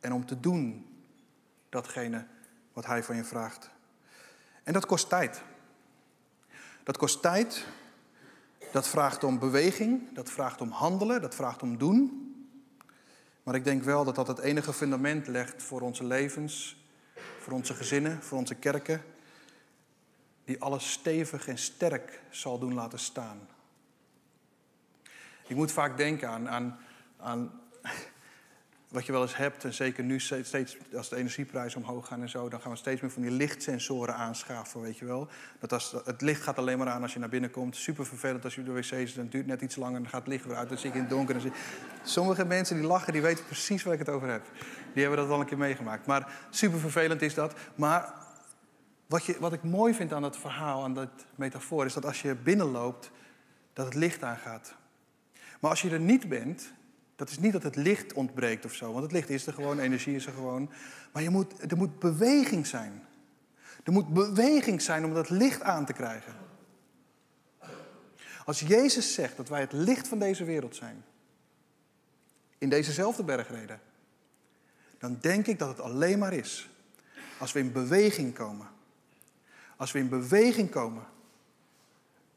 en 0.00 0.12
om 0.12 0.26
te 0.26 0.40
doen 0.40 0.86
datgene 1.68 2.26
wat 2.74 2.86
Hij 2.86 3.02
van 3.02 3.16
je 3.16 3.24
vraagt. 3.24 3.70
En 4.62 4.72
dat 4.72 4.86
kost 4.86 5.08
tijd. 5.08 5.42
Dat 6.82 6.96
kost 6.96 7.22
tijd, 7.22 7.66
dat 8.72 8.88
vraagt 8.88 9.24
om 9.24 9.38
beweging, 9.38 10.14
dat 10.14 10.30
vraagt 10.30 10.60
om 10.60 10.70
handelen, 10.70 11.20
dat 11.20 11.34
vraagt 11.34 11.62
om 11.62 11.78
doen. 11.78 12.22
Maar 13.42 13.54
ik 13.54 13.64
denk 13.64 13.82
wel 13.82 14.04
dat 14.04 14.14
dat 14.14 14.26
het 14.26 14.38
enige 14.38 14.72
fundament 14.72 15.26
legt 15.26 15.62
voor 15.62 15.80
onze 15.80 16.04
levens, 16.04 16.84
voor 17.40 17.52
onze 17.52 17.74
gezinnen, 17.74 18.22
voor 18.22 18.38
onze 18.38 18.54
kerken, 18.54 19.04
die 20.44 20.60
alles 20.62 20.92
stevig 20.92 21.48
en 21.48 21.58
sterk 21.58 22.22
zal 22.30 22.58
doen 22.58 22.74
laten 22.74 22.98
staan. 22.98 23.48
Ik 25.46 25.56
moet 25.56 25.72
vaak 25.72 25.96
denken 25.96 26.28
aan, 26.28 26.48
aan, 26.48 26.78
aan 27.16 27.60
wat 28.94 29.06
je 29.06 29.12
wel 29.12 29.22
eens 29.22 29.36
hebt, 29.36 29.64
en 29.64 29.74
zeker 29.74 30.04
nu 30.04 30.20
steeds 30.20 30.76
als 30.96 31.08
de 31.08 31.16
energieprijzen 31.16 31.80
omhoog 31.80 32.06
gaan 32.06 32.20
en 32.20 32.28
zo, 32.28 32.48
dan 32.48 32.60
gaan 32.60 32.70
we 32.70 32.76
steeds 32.76 33.00
meer 33.00 33.10
van 33.10 33.22
die 33.22 33.30
lichtsensoren 33.30 34.14
aanschaffen, 34.14 34.80
weet 34.80 34.98
je 34.98 35.04
wel. 35.04 35.28
Dat 35.58 35.72
als, 35.72 35.94
het 36.04 36.20
licht 36.20 36.42
gaat 36.42 36.58
alleen 36.58 36.78
maar 36.78 36.88
aan 36.88 37.02
als 37.02 37.12
je 37.12 37.18
naar 37.18 37.28
binnen 37.28 37.50
komt. 37.50 37.76
Super 37.76 38.06
vervelend 38.06 38.44
als 38.44 38.54
je 38.54 38.62
door 38.62 38.74
de 38.74 38.80
wc 38.80 38.86
zit, 38.86 39.14
dan 39.14 39.28
duurt 39.28 39.46
net 39.46 39.60
iets 39.60 39.76
langer 39.76 39.96
en 39.96 40.02
dan 40.02 40.10
gaat 40.10 40.20
het 40.20 40.28
licht 40.28 40.44
weer 40.44 40.56
uit, 40.56 40.68
dan 40.68 40.78
zie 40.78 40.88
ik 40.88 40.94
in 40.94 41.00
het 41.00 41.10
donker. 41.10 41.40
Zie... 41.40 41.52
Sommige 42.02 42.44
mensen 42.44 42.76
die 42.76 42.86
lachen, 42.86 43.12
die 43.12 43.22
weten 43.22 43.44
precies 43.44 43.82
waar 43.82 43.92
ik 43.92 43.98
het 43.98 44.08
over 44.08 44.28
heb. 44.28 44.42
Die 44.92 45.02
hebben 45.02 45.20
dat 45.20 45.30
al 45.30 45.40
een 45.40 45.46
keer 45.46 45.58
meegemaakt. 45.58 46.06
Maar 46.06 46.32
super 46.50 46.78
vervelend 46.78 47.22
is 47.22 47.34
dat. 47.34 47.54
Maar 47.74 48.14
wat, 49.06 49.24
je, 49.24 49.36
wat 49.40 49.52
ik 49.52 49.62
mooi 49.62 49.94
vind 49.94 50.12
aan 50.12 50.22
dat 50.22 50.36
verhaal, 50.36 50.82
aan 50.82 50.94
dat 50.94 51.26
metafoor, 51.34 51.84
is 51.84 51.94
dat 51.94 52.04
als 52.04 52.22
je 52.22 52.34
binnenloopt, 52.34 53.10
dat 53.72 53.84
het 53.84 53.94
licht 53.94 54.22
aangaat. 54.22 54.74
Maar 55.60 55.70
als 55.70 55.82
je 55.82 55.90
er 55.90 56.00
niet 56.00 56.28
bent, 56.28 56.72
dat 57.16 57.30
is 57.30 57.38
niet 57.38 57.52
dat 57.52 57.62
het 57.62 57.76
licht 57.76 58.12
ontbreekt 58.12 58.64
of 58.64 58.74
zo, 58.74 58.92
want 58.92 59.02
het 59.02 59.12
licht 59.12 59.30
is 59.30 59.46
er 59.46 59.52
gewoon, 59.52 59.78
energie 59.78 60.14
is 60.14 60.26
er 60.26 60.32
gewoon. 60.32 60.70
Maar 61.12 61.22
je 61.22 61.30
moet, 61.30 61.70
er 61.70 61.76
moet 61.76 61.98
beweging 61.98 62.66
zijn. 62.66 63.02
Er 63.84 63.92
moet 63.92 64.08
beweging 64.08 64.82
zijn 64.82 65.04
om 65.04 65.14
dat 65.14 65.30
licht 65.30 65.62
aan 65.62 65.86
te 65.86 65.92
krijgen. 65.92 66.34
Als 68.44 68.60
Jezus 68.60 69.14
zegt 69.14 69.36
dat 69.36 69.48
wij 69.48 69.60
het 69.60 69.72
licht 69.72 70.08
van 70.08 70.18
deze 70.18 70.44
wereld 70.44 70.76
zijn, 70.76 71.04
in 72.58 72.68
dezezelfde 72.68 73.24
bergreden, 73.24 73.80
dan 74.98 75.18
denk 75.20 75.46
ik 75.46 75.58
dat 75.58 75.68
het 75.68 75.80
alleen 75.80 76.18
maar 76.18 76.32
is 76.32 76.70
als 77.38 77.52
we 77.52 77.58
in 77.58 77.72
beweging 77.72 78.34
komen. 78.34 78.68
Als 79.76 79.92
we 79.92 79.98
in 79.98 80.08
beweging 80.08 80.70
komen, 80.70 81.04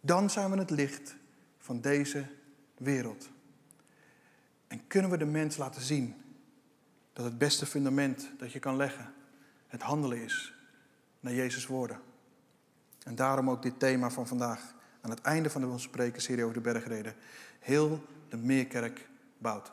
dan 0.01 0.29
zijn 0.29 0.51
we 0.51 0.57
het 0.57 0.69
licht 0.69 1.15
van 1.57 1.81
deze 1.81 2.25
wereld. 2.77 3.29
En 4.67 4.88
kunnen 4.88 5.12
we 5.12 5.17
de 5.17 5.25
mens 5.25 5.58
laten 5.58 5.82
zien 5.82 6.15
dat 7.13 7.25
het 7.25 7.38
beste 7.38 7.65
fundament 7.65 8.30
dat 8.38 8.51
je 8.51 8.60
kan 8.60 8.75
leggen 8.75 9.13
het 9.67 9.82
handelen 9.82 10.23
is 10.23 10.53
naar 11.19 11.34
Jezus 11.34 11.65
woorden. 11.65 11.99
En 13.03 13.15
daarom 13.15 13.49
ook 13.49 13.62
dit 13.62 13.80
thema 13.80 14.10
van 14.10 14.27
vandaag, 14.27 14.73
aan 15.01 15.10
het 15.10 15.21
einde 15.21 15.49
van 15.49 15.65
onze 15.65 16.12
serie 16.15 16.43
over 16.43 16.56
de 16.56 16.62
bergreden. 16.62 17.15
Heel 17.60 18.06
de 18.30 18.38
Meerkerk 18.38 19.10
bouwt. 19.38 19.71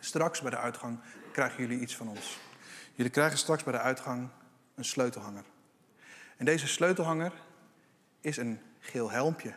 Straks 0.00 0.40
bij 0.40 0.50
de 0.50 0.56
uitgang 0.56 0.98
krijgen 1.32 1.60
jullie 1.62 1.80
iets 1.80 1.96
van 1.96 2.08
ons. 2.08 2.38
Jullie 2.94 3.12
krijgen 3.12 3.38
straks 3.38 3.64
bij 3.64 3.72
de 3.72 3.78
uitgang 3.78 4.28
een 4.74 4.84
sleutelhanger. 4.84 5.44
En 6.36 6.44
deze 6.44 6.66
sleutelhanger 6.66 7.32
is 8.20 8.36
een 8.36 8.60
geel 8.78 9.10
helmpje. 9.10 9.54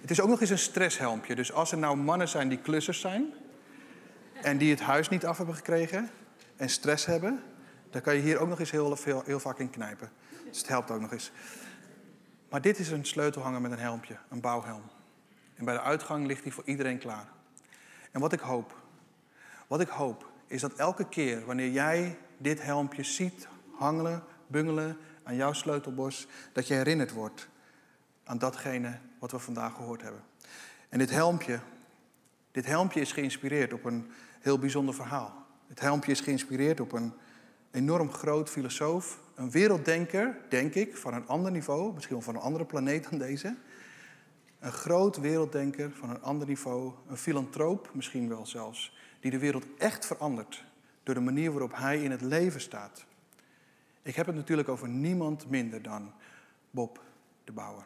Het 0.00 0.10
is 0.10 0.20
ook 0.20 0.28
nog 0.28 0.40
eens 0.40 0.50
een 0.50 0.58
stresshelmpje. 0.58 1.34
Dus 1.34 1.52
als 1.52 1.72
er 1.72 1.78
nou 1.78 1.96
mannen 1.96 2.28
zijn 2.28 2.48
die 2.48 2.58
klussers 2.58 3.00
zijn 3.00 3.32
en 4.42 4.58
die 4.58 4.70
het 4.70 4.80
huis 4.80 5.08
niet 5.08 5.26
af 5.26 5.36
hebben 5.36 5.54
gekregen 5.54 6.10
en 6.56 6.68
stress 6.68 7.06
hebben, 7.06 7.42
dan 7.90 8.00
kan 8.00 8.14
je 8.14 8.20
hier 8.20 8.38
ook 8.38 8.48
nog 8.48 8.58
eens 8.58 8.70
heel, 8.70 8.96
veel, 8.96 9.22
heel 9.26 9.40
vaak 9.40 9.58
in 9.58 9.70
knijpen. 9.70 10.10
Dus 10.48 10.58
het 10.58 10.68
helpt 10.68 10.90
ook 10.90 11.00
nog 11.00 11.12
eens. 11.12 11.32
Maar 12.50 12.60
dit 12.60 12.78
is 12.78 12.90
een 12.90 13.04
sleutelhanger 13.04 13.60
met 13.60 13.72
een 13.72 13.78
helmpje, 13.78 14.16
een 14.28 14.40
bouwhelm. 14.40 14.82
En 15.54 15.64
bij 15.64 15.74
de 15.74 15.80
uitgang 15.80 16.26
ligt 16.26 16.42
die 16.42 16.52
voor 16.52 16.64
iedereen 16.66 16.98
klaar. 16.98 17.28
En 18.10 18.20
wat 18.20 18.32
ik 18.32 18.40
hoop, 18.40 18.74
wat 19.66 19.80
ik 19.80 19.88
hoop, 19.88 20.30
is 20.46 20.60
dat 20.60 20.72
elke 20.72 21.08
keer 21.08 21.44
wanneer 21.44 21.70
jij 21.70 22.18
dit 22.38 22.62
helmpje 22.62 23.02
ziet 23.02 23.48
hangelen, 23.78 24.22
bungelen 24.46 24.96
aan 25.22 25.36
jouw 25.36 25.52
sleutelbos, 25.52 26.26
dat 26.52 26.66
je 26.66 26.74
herinnerd 26.74 27.12
wordt 27.12 27.48
aan 28.24 28.38
datgene 28.38 28.98
wat 29.20 29.30
we 29.30 29.38
vandaag 29.38 29.74
gehoord 29.74 30.02
hebben. 30.02 30.22
En 30.88 30.98
dit 30.98 31.10
helmpje, 31.10 31.60
dit 32.50 32.66
helmpje 32.66 33.00
is 33.00 33.12
geïnspireerd 33.12 33.72
op 33.72 33.84
een 33.84 34.10
heel 34.40 34.58
bijzonder 34.58 34.94
verhaal. 34.94 35.46
Het 35.68 35.80
helmpje 35.80 36.10
is 36.10 36.20
geïnspireerd 36.20 36.80
op 36.80 36.92
een 36.92 37.12
enorm 37.70 38.12
groot 38.12 38.50
filosoof, 38.50 39.20
een 39.34 39.50
werelddenker, 39.50 40.36
denk 40.48 40.74
ik, 40.74 40.96
van 40.96 41.14
een 41.14 41.26
ander 41.26 41.50
niveau, 41.50 41.94
misschien 41.94 42.22
van 42.22 42.34
een 42.34 42.40
andere 42.40 42.64
planeet 42.64 43.10
dan 43.10 43.18
deze. 43.18 43.56
Een 44.58 44.72
groot 44.72 45.16
werelddenker 45.16 45.90
van 45.92 46.10
een 46.10 46.22
ander 46.22 46.46
niveau, 46.46 46.92
een 47.08 47.16
filantroop 47.16 47.90
misschien 47.94 48.28
wel 48.28 48.46
zelfs, 48.46 48.96
die 49.20 49.30
de 49.30 49.38
wereld 49.38 49.66
echt 49.78 50.06
verandert 50.06 50.64
door 51.02 51.14
de 51.14 51.20
manier 51.20 51.50
waarop 51.50 51.76
hij 51.76 52.02
in 52.02 52.10
het 52.10 52.20
leven 52.20 52.60
staat. 52.60 53.04
Ik 54.02 54.14
heb 54.14 54.26
het 54.26 54.34
natuurlijk 54.34 54.68
over 54.68 54.88
niemand 54.88 55.50
minder 55.50 55.82
dan 55.82 56.12
Bob 56.70 57.00
de 57.44 57.52
Bouwer. 57.52 57.84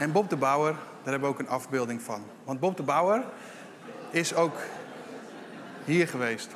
En 0.00 0.12
Bob 0.12 0.30
de 0.30 0.36
Bouwer, 0.36 0.72
daar 0.72 1.12
hebben 1.12 1.20
we 1.20 1.34
ook 1.34 1.38
een 1.38 1.48
afbeelding 1.48 2.02
van. 2.02 2.24
Want 2.44 2.60
Bob 2.60 2.76
de 2.76 2.82
Bouwer 2.82 3.24
is 4.10 4.34
ook 4.34 4.56
hier 5.84 6.08
geweest. 6.08 6.50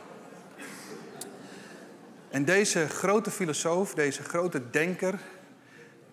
En 2.30 2.44
deze 2.44 2.88
grote 2.88 3.30
filosoof, 3.30 3.94
deze 3.94 4.22
grote 4.22 4.70
denker, 4.70 5.18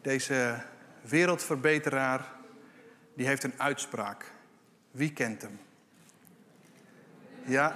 deze 0.01 0.55
wereldverbeteraar, 1.01 2.25
die 3.13 3.27
heeft 3.27 3.43
een 3.43 3.53
uitspraak. 3.57 4.31
Wie 4.91 5.13
kent 5.13 5.41
hem? 5.41 5.59
Ja. 7.43 7.75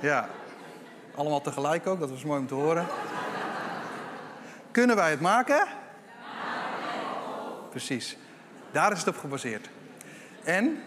Ja. 0.00 0.28
Allemaal 1.14 1.40
tegelijk 1.40 1.86
ook, 1.86 2.00
dat 2.00 2.10
was 2.10 2.24
mooi 2.24 2.40
om 2.40 2.46
te 2.46 2.54
horen. 2.54 2.86
Kunnen 4.70 4.96
wij 4.96 5.10
het 5.10 5.20
maken? 5.20 5.77
Precies. 7.78 8.16
Daar 8.70 8.92
is 8.92 8.98
het 8.98 9.08
op 9.08 9.16
gebaseerd. 9.16 9.70
En 10.44 10.82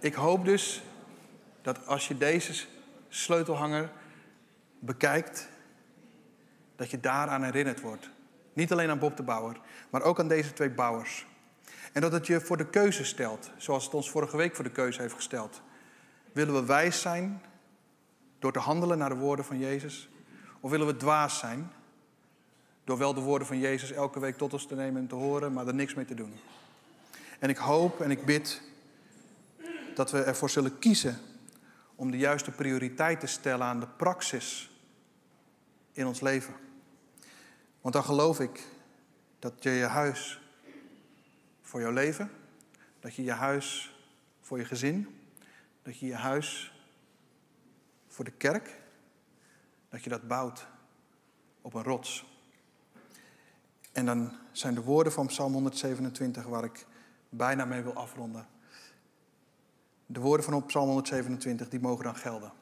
ik 0.00 0.14
hoop 0.14 0.44
dus 0.44 0.82
dat 1.62 1.86
als 1.86 2.08
je 2.08 2.18
deze 2.18 2.66
sleutelhanger 3.08 3.90
bekijkt, 4.78 5.48
dat 6.76 6.90
je 6.90 7.00
daaraan 7.00 7.42
herinnerd 7.42 7.80
wordt. 7.80 8.10
Niet 8.52 8.72
alleen 8.72 8.90
aan 8.90 8.98
Bob 8.98 9.16
de 9.16 9.22
Bouwer, 9.22 9.60
maar 9.90 10.02
ook 10.02 10.20
aan 10.20 10.28
deze 10.28 10.52
twee 10.52 10.70
bouwers. 10.70 11.26
En 11.92 12.00
dat 12.00 12.12
het 12.12 12.26
je 12.26 12.40
voor 12.40 12.56
de 12.56 12.70
keuze 12.70 13.04
stelt, 13.04 13.50
zoals 13.56 13.84
het 13.84 13.94
ons 13.94 14.10
vorige 14.10 14.36
week 14.36 14.54
voor 14.54 14.64
de 14.64 14.70
keuze 14.70 15.00
heeft 15.00 15.14
gesteld. 15.14 15.62
Willen 16.32 16.54
we 16.54 16.64
wijs 16.64 17.00
zijn 17.00 17.42
door 18.38 18.52
te 18.52 18.58
handelen 18.58 18.98
naar 18.98 19.08
de 19.08 19.14
woorden 19.14 19.44
van 19.44 19.58
Jezus? 19.58 20.08
Of 20.60 20.70
willen 20.70 20.86
we 20.86 20.96
dwaas 20.96 21.38
zijn 21.38 21.72
door 22.86 22.98
wel 22.98 23.14
de 23.14 23.20
woorden 23.20 23.46
van 23.46 23.58
Jezus 23.58 23.92
elke 23.92 24.20
week 24.20 24.36
tot 24.36 24.52
ons 24.52 24.66
te 24.66 24.74
nemen 24.74 25.00
en 25.00 25.08
te 25.08 25.14
horen, 25.14 25.52
maar 25.52 25.66
er 25.66 25.74
niks 25.74 25.94
mee 25.94 26.04
te 26.04 26.14
doen? 26.14 26.32
En 27.38 27.48
ik 27.48 27.56
hoop 27.56 28.00
en 28.00 28.10
ik 28.10 28.24
bid 28.24 28.62
dat 29.94 30.10
we 30.10 30.22
ervoor 30.22 30.50
zullen 30.50 30.78
kiezen 30.78 31.18
om 31.94 32.10
de 32.10 32.18
juiste 32.18 32.50
prioriteit 32.50 33.20
te 33.20 33.26
stellen 33.26 33.66
aan 33.66 33.80
de 33.80 33.86
praxis 33.86 34.70
in 35.92 36.06
ons 36.06 36.20
leven. 36.20 36.54
Want 37.80 37.94
dan 37.94 38.04
geloof 38.04 38.40
ik 38.40 38.66
dat 39.38 39.62
je 39.62 39.70
je 39.70 39.84
huis 39.84 40.40
voor 41.62 41.80
jouw 41.80 41.92
leven, 41.92 42.30
dat 43.00 43.14
je 43.14 43.22
je 43.22 43.32
huis 43.32 43.94
voor 44.40 44.58
je 44.58 44.64
gezin, 44.64 45.20
dat 45.82 45.98
je 45.98 46.06
je 46.06 46.14
huis 46.14 46.72
voor 48.08 48.24
de 48.24 48.30
kerk, 48.30 48.80
dat 49.88 50.04
je 50.04 50.10
dat 50.10 50.28
bouwt 50.28 50.66
op 51.60 51.74
een 51.74 51.82
rots. 51.82 52.35
En 53.96 54.06
dan 54.06 54.32
zijn 54.52 54.74
de 54.74 54.82
woorden 54.82 55.12
van 55.12 55.26
Psalm 55.26 55.52
127 55.52 56.44
waar 56.44 56.64
ik 56.64 56.86
bijna 57.28 57.64
mee 57.64 57.82
wil 57.82 57.94
afronden. 57.94 58.46
De 60.06 60.20
woorden 60.20 60.46
van 60.46 60.66
Psalm 60.66 60.86
127 60.86 61.68
die 61.68 61.80
mogen 61.80 62.04
dan 62.04 62.16
gelden. 62.16 62.52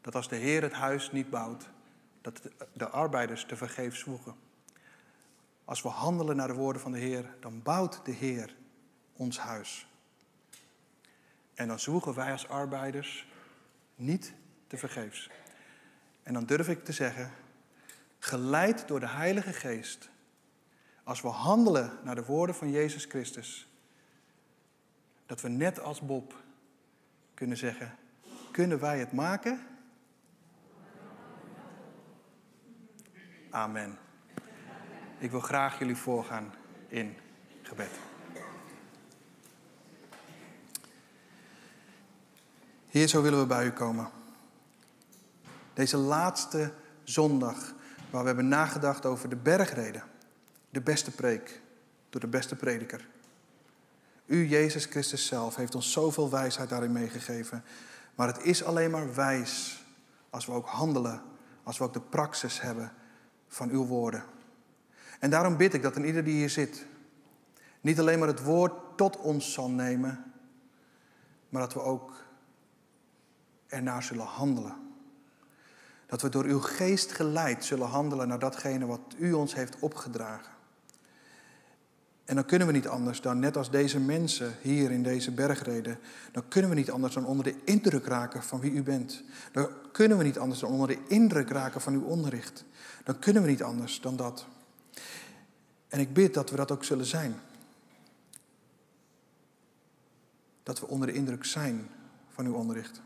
Dat 0.00 0.14
als 0.14 0.28
de 0.28 0.36
Heer 0.36 0.62
het 0.62 0.72
huis 0.72 1.12
niet 1.12 1.30
bouwt, 1.30 1.68
dat 2.20 2.40
de 2.72 2.88
arbeiders 2.88 3.44
te 3.44 3.56
vergeefs 3.56 3.98
zwoegen. 3.98 4.34
Als 5.64 5.82
we 5.82 5.88
handelen 5.88 6.36
naar 6.36 6.48
de 6.48 6.54
woorden 6.54 6.82
van 6.82 6.92
de 6.92 6.98
Heer, 6.98 7.34
dan 7.40 7.62
bouwt 7.62 8.00
de 8.04 8.12
Heer 8.12 8.56
ons 9.12 9.38
huis. 9.38 9.88
En 11.54 11.68
dan 11.68 11.78
zwoegen 11.78 12.14
wij 12.14 12.32
als 12.32 12.48
arbeiders 12.48 13.28
niet 13.94 14.32
te 14.66 14.76
vergeefs. 14.76 15.30
En 16.22 16.32
dan 16.32 16.44
durf 16.44 16.68
ik 16.68 16.84
te 16.84 16.92
zeggen, 16.92 17.30
geleid 18.18 18.88
door 18.88 19.00
de 19.00 19.08
Heilige 19.08 19.52
Geest, 19.52 20.10
als 21.08 21.20
we 21.20 21.28
handelen 21.28 21.98
naar 22.04 22.14
de 22.14 22.24
woorden 22.24 22.54
van 22.54 22.70
Jezus 22.70 23.04
Christus, 23.04 23.68
dat 25.26 25.40
we 25.40 25.48
net 25.48 25.80
als 25.80 26.00
Bob 26.00 26.34
kunnen 27.34 27.56
zeggen, 27.56 27.96
kunnen 28.50 28.80
wij 28.80 28.98
het 28.98 29.12
maken? 29.12 29.66
Amen. 33.50 33.98
Ik 35.18 35.30
wil 35.30 35.40
graag 35.40 35.78
jullie 35.78 35.96
voorgaan 35.96 36.54
in 36.88 37.16
gebed. 37.62 37.90
Heer, 42.88 43.08
zo 43.08 43.22
willen 43.22 43.40
we 43.40 43.46
bij 43.46 43.66
u 43.66 43.70
komen. 43.70 44.10
Deze 45.74 45.96
laatste 45.96 46.72
zondag, 47.04 47.74
waar 48.10 48.20
we 48.20 48.26
hebben 48.26 48.48
nagedacht 48.48 49.06
over 49.06 49.28
de 49.28 49.36
bergreden. 49.36 50.16
De 50.70 50.80
beste 50.80 51.10
preek, 51.10 51.60
door 52.10 52.20
de 52.20 52.26
beste 52.26 52.56
prediker. 52.56 53.08
U, 54.26 54.46
Jezus 54.46 54.84
Christus 54.84 55.26
zelf, 55.26 55.56
heeft 55.56 55.74
ons 55.74 55.92
zoveel 55.92 56.30
wijsheid 56.30 56.68
daarin 56.68 56.92
meegegeven. 56.92 57.64
Maar 58.14 58.26
het 58.26 58.42
is 58.42 58.64
alleen 58.64 58.90
maar 58.90 59.14
wijs 59.14 59.84
als 60.30 60.46
we 60.46 60.52
ook 60.52 60.66
handelen, 60.66 61.22
als 61.62 61.78
we 61.78 61.84
ook 61.84 61.92
de 61.92 62.00
praxis 62.00 62.60
hebben 62.60 62.92
van 63.46 63.70
uw 63.70 63.86
woorden. 63.86 64.24
En 65.20 65.30
daarom 65.30 65.56
bid 65.56 65.74
ik 65.74 65.82
dat 65.82 65.96
een 65.96 66.04
ieder 66.04 66.24
die 66.24 66.34
hier 66.34 66.50
zit, 66.50 66.86
niet 67.80 68.00
alleen 68.00 68.18
maar 68.18 68.28
het 68.28 68.42
woord 68.42 68.72
tot 68.96 69.16
ons 69.16 69.52
zal 69.52 69.70
nemen, 69.70 70.32
maar 71.48 71.62
dat 71.62 71.74
we 71.74 71.80
ook 71.80 72.12
ernaar 73.66 74.02
zullen 74.02 74.26
handelen. 74.26 74.76
Dat 76.06 76.22
we 76.22 76.28
door 76.28 76.44
uw 76.44 76.60
geest 76.60 77.12
geleid 77.12 77.64
zullen 77.64 77.88
handelen 77.88 78.28
naar 78.28 78.38
datgene 78.38 78.86
wat 78.86 79.00
u 79.18 79.32
ons 79.32 79.54
heeft 79.54 79.78
opgedragen. 79.78 80.52
En 82.28 82.34
dan 82.34 82.44
kunnen 82.44 82.66
we 82.66 82.72
niet 82.72 82.88
anders 82.88 83.20
dan, 83.20 83.38
net 83.38 83.56
als 83.56 83.70
deze 83.70 84.00
mensen 84.00 84.56
hier 84.62 84.90
in 84.90 85.02
deze 85.02 85.30
bergreden, 85.30 85.98
dan 86.32 86.48
kunnen 86.48 86.70
we 86.70 86.76
niet 86.76 86.90
anders 86.90 87.14
dan 87.14 87.26
onder 87.26 87.44
de 87.44 87.54
indruk 87.64 88.06
raken 88.06 88.42
van 88.42 88.60
wie 88.60 88.72
u 88.72 88.82
bent. 88.82 89.22
Dan 89.52 89.68
kunnen 89.92 90.18
we 90.18 90.24
niet 90.24 90.38
anders 90.38 90.60
dan 90.60 90.70
onder 90.70 90.88
de 90.88 90.98
indruk 91.06 91.48
raken 91.48 91.80
van 91.80 91.92
uw 91.92 92.04
onderricht. 92.04 92.64
Dan 93.04 93.18
kunnen 93.18 93.42
we 93.42 93.48
niet 93.48 93.62
anders 93.62 94.00
dan 94.00 94.16
dat. 94.16 94.46
En 95.88 96.00
ik 96.00 96.12
bid 96.12 96.34
dat 96.34 96.50
we 96.50 96.56
dat 96.56 96.70
ook 96.70 96.84
zullen 96.84 97.06
zijn. 97.06 97.40
Dat 100.62 100.80
we 100.80 100.86
onder 100.86 101.06
de 101.06 101.14
indruk 101.14 101.44
zijn 101.44 101.88
van 102.28 102.46
uw 102.46 102.54
onderricht. 102.54 103.00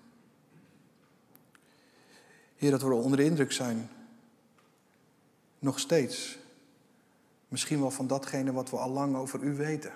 Heer, 2.57 2.71
dat 2.71 2.83
we 2.83 2.95
onder 2.95 3.19
de 3.19 3.25
indruk 3.25 3.53
zijn. 3.53 3.91
Nog 5.59 5.79
steeds. 5.79 6.41
Misschien 7.53 7.81
wel 7.81 7.91
van 7.91 8.07
datgene 8.07 8.53
wat 8.53 8.71
we 8.71 8.77
al 8.77 8.91
lang 8.91 9.17
over 9.17 9.43
u 9.43 9.55
weten. 9.55 9.93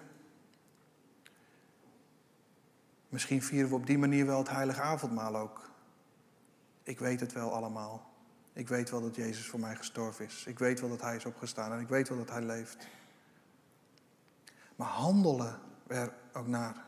Misschien 3.08 3.42
vieren 3.42 3.68
we 3.68 3.74
op 3.74 3.86
die 3.86 3.98
manier 3.98 4.26
wel 4.26 4.38
het 4.38 4.50
heilige 4.50 4.80
avondmaal 4.80 5.36
ook. 5.36 5.70
Ik 6.82 6.98
weet 6.98 7.20
het 7.20 7.32
wel 7.32 7.52
allemaal. 7.52 8.10
Ik 8.52 8.68
weet 8.68 8.90
wel 8.90 9.00
dat 9.00 9.16
Jezus 9.16 9.46
voor 9.46 9.60
mij 9.60 9.76
gestorven 9.76 10.24
is. 10.24 10.44
Ik 10.46 10.58
weet 10.58 10.80
wel 10.80 10.88
dat 10.88 11.00
Hij 11.00 11.16
is 11.16 11.24
opgestaan 11.24 11.72
en 11.72 11.80
ik 11.80 11.88
weet 11.88 12.08
wel 12.08 12.18
dat 12.18 12.30
Hij 12.30 12.42
leeft. 12.42 12.86
Maar 14.76 14.88
handelen 14.88 15.58
er 15.86 16.12
ook 16.32 16.46
naar? 16.46 16.84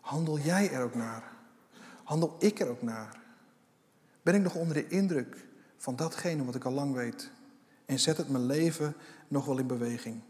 Handel 0.00 0.38
jij 0.38 0.72
er 0.72 0.82
ook 0.82 0.94
naar? 0.94 1.32
Handel 2.04 2.36
ik 2.38 2.60
er 2.60 2.68
ook 2.68 2.82
naar? 2.82 3.20
Ben 4.22 4.34
ik 4.34 4.42
nog 4.42 4.54
onder 4.54 4.74
de 4.74 4.88
indruk 4.88 5.46
van 5.76 5.96
datgene 5.96 6.44
wat 6.44 6.54
ik 6.54 6.64
al 6.64 6.72
lang 6.72 6.94
weet? 6.94 7.30
En 7.88 7.98
zet 7.98 8.16
het 8.16 8.28
mijn 8.28 8.46
leven 8.46 8.94
nog 9.28 9.44
wel 9.44 9.58
in 9.58 9.66
beweging? 9.66 10.20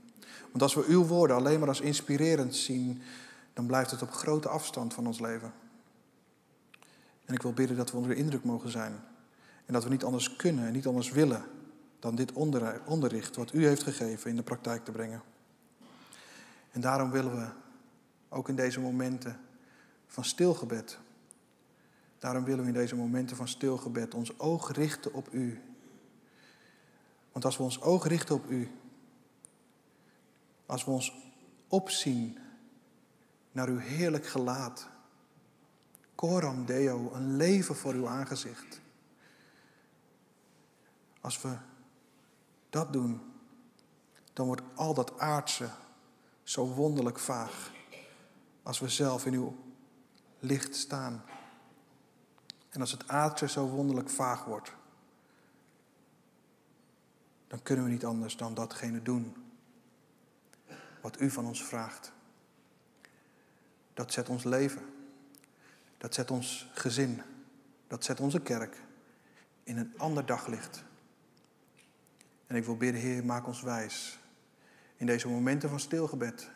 Want 0.50 0.62
als 0.62 0.74
we 0.74 0.84
uw 0.86 1.04
woorden 1.04 1.36
alleen 1.36 1.58
maar 1.58 1.68
als 1.68 1.80
inspirerend 1.80 2.56
zien, 2.56 3.02
dan 3.52 3.66
blijft 3.66 3.90
het 3.90 4.02
op 4.02 4.10
grote 4.10 4.48
afstand 4.48 4.94
van 4.94 5.06
ons 5.06 5.20
leven. 5.20 5.52
En 7.24 7.34
ik 7.34 7.42
wil 7.42 7.52
bidden 7.52 7.76
dat 7.76 7.90
we 7.90 7.96
onder 7.96 8.14
de 8.14 8.20
indruk 8.20 8.44
mogen 8.44 8.70
zijn. 8.70 8.92
En 9.66 9.72
dat 9.72 9.84
we 9.84 9.90
niet 9.90 10.04
anders 10.04 10.36
kunnen 10.36 10.66
en 10.66 10.72
niet 10.72 10.86
anders 10.86 11.10
willen 11.10 11.42
dan 11.98 12.14
dit 12.14 12.32
onderricht 12.84 13.36
wat 13.36 13.52
u 13.52 13.66
heeft 13.66 13.82
gegeven 13.82 14.30
in 14.30 14.36
de 14.36 14.42
praktijk 14.42 14.84
te 14.84 14.90
brengen. 14.90 15.22
En 16.70 16.80
daarom 16.80 17.10
willen 17.10 17.36
we 17.36 17.48
ook 18.28 18.48
in 18.48 18.56
deze 18.56 18.80
momenten 18.80 19.40
van 20.06 20.24
stilgebed, 20.24 20.98
daarom 22.18 22.44
willen 22.44 22.60
we 22.60 22.68
in 22.68 22.76
deze 22.76 22.96
momenten 22.96 23.36
van 23.36 23.48
stilgebed 23.48 24.14
ons 24.14 24.38
oog 24.38 24.72
richten 24.72 25.14
op 25.14 25.28
u. 25.32 25.62
Want 27.32 27.44
als 27.44 27.56
we 27.56 27.62
ons 27.62 27.80
oog 27.80 28.06
richten 28.06 28.34
op 28.34 28.50
u, 28.50 28.70
als 30.66 30.84
we 30.84 30.90
ons 30.90 31.12
opzien 31.68 32.38
naar 33.52 33.68
uw 33.68 33.78
heerlijk 33.78 34.26
gelaat, 34.26 34.88
coram 36.14 36.66
deo, 36.66 37.12
een 37.12 37.36
leven 37.36 37.76
voor 37.76 37.92
uw 37.92 38.08
aangezicht. 38.08 38.80
Als 41.20 41.40
we 41.40 41.56
dat 42.70 42.92
doen, 42.92 43.20
dan 44.32 44.46
wordt 44.46 44.62
al 44.74 44.94
dat 44.94 45.18
aardse 45.18 45.70
zo 46.42 46.66
wonderlijk 46.66 47.18
vaag. 47.18 47.72
Als 48.62 48.78
we 48.78 48.88
zelf 48.88 49.26
in 49.26 49.34
uw 49.34 49.56
licht 50.38 50.76
staan. 50.76 51.22
En 52.68 52.80
als 52.80 52.92
het 52.92 53.08
aardse 53.08 53.48
zo 53.48 53.66
wonderlijk 53.66 54.10
vaag 54.10 54.44
wordt, 54.44 54.72
dan 57.48 57.62
kunnen 57.62 57.84
we 57.84 57.90
niet 57.90 58.04
anders 58.04 58.36
dan 58.36 58.54
datgene 58.54 59.02
doen 59.02 59.36
wat 61.00 61.20
u 61.20 61.30
van 61.30 61.46
ons 61.46 61.64
vraagt. 61.64 62.12
Dat 63.94 64.12
zet 64.12 64.28
ons 64.28 64.44
leven, 64.44 64.82
dat 65.98 66.14
zet 66.14 66.30
ons 66.30 66.70
gezin, 66.74 67.22
dat 67.86 68.04
zet 68.04 68.20
onze 68.20 68.40
kerk 68.40 68.76
in 69.62 69.78
een 69.78 69.92
ander 69.96 70.26
daglicht. 70.26 70.84
En 72.46 72.56
ik 72.56 72.64
wil 72.64 72.76
bidden, 72.76 73.00
Heer, 73.00 73.24
maak 73.24 73.46
ons 73.46 73.62
wijs 73.62 74.18
in 74.96 75.06
deze 75.06 75.28
momenten 75.28 75.68
van 75.68 75.80
stilgebed, 75.80 76.50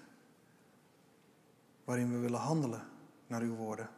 waarin 1.85 2.13
we 2.13 2.19
willen 2.19 2.41
handelen 2.41 2.89
naar 3.27 3.41
uw 3.41 3.55
woorden. 3.55 3.89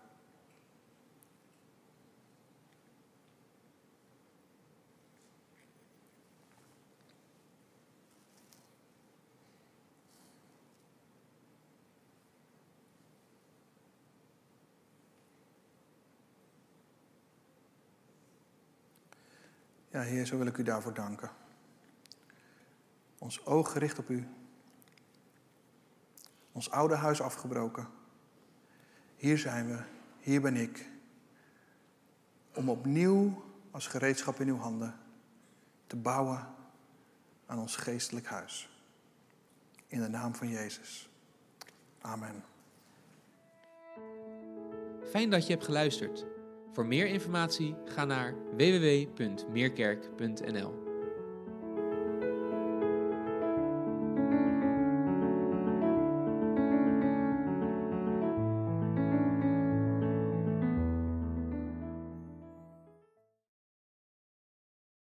Ja, 19.94 20.00
Heer, 20.00 20.26
zo 20.26 20.38
wil 20.38 20.46
ik 20.46 20.56
u 20.56 20.62
daarvoor 20.62 20.94
danken. 20.94 21.30
Ons 23.18 23.46
oog 23.46 23.72
gericht 23.72 23.98
op 23.98 24.08
u. 24.08 24.28
Ons 26.52 26.70
oude 26.70 26.94
huis 26.94 27.20
afgebroken. 27.20 27.88
Hier 29.16 29.38
zijn 29.38 29.66
we, 29.66 29.82
hier 30.20 30.40
ben 30.40 30.56
ik. 30.56 30.88
Om 32.54 32.68
opnieuw 32.68 33.44
als 33.70 33.86
gereedschap 33.86 34.40
in 34.40 34.48
uw 34.48 34.56
handen 34.56 34.94
te 35.86 35.96
bouwen 35.96 36.46
aan 37.46 37.58
ons 37.58 37.76
geestelijk 37.76 38.26
huis. 38.26 38.80
In 39.86 40.00
de 40.00 40.08
naam 40.08 40.34
van 40.34 40.48
Jezus. 40.48 41.08
Amen. 42.00 42.44
Fijn 45.10 45.30
dat 45.30 45.46
je 45.46 45.52
hebt 45.52 45.64
geluisterd. 45.64 46.24
Voor 46.74 46.86
meer 46.86 47.06
informatie 47.06 47.74
ga 47.84 48.04
naar 48.04 48.34
www.meerkerk.nl. 48.56 50.83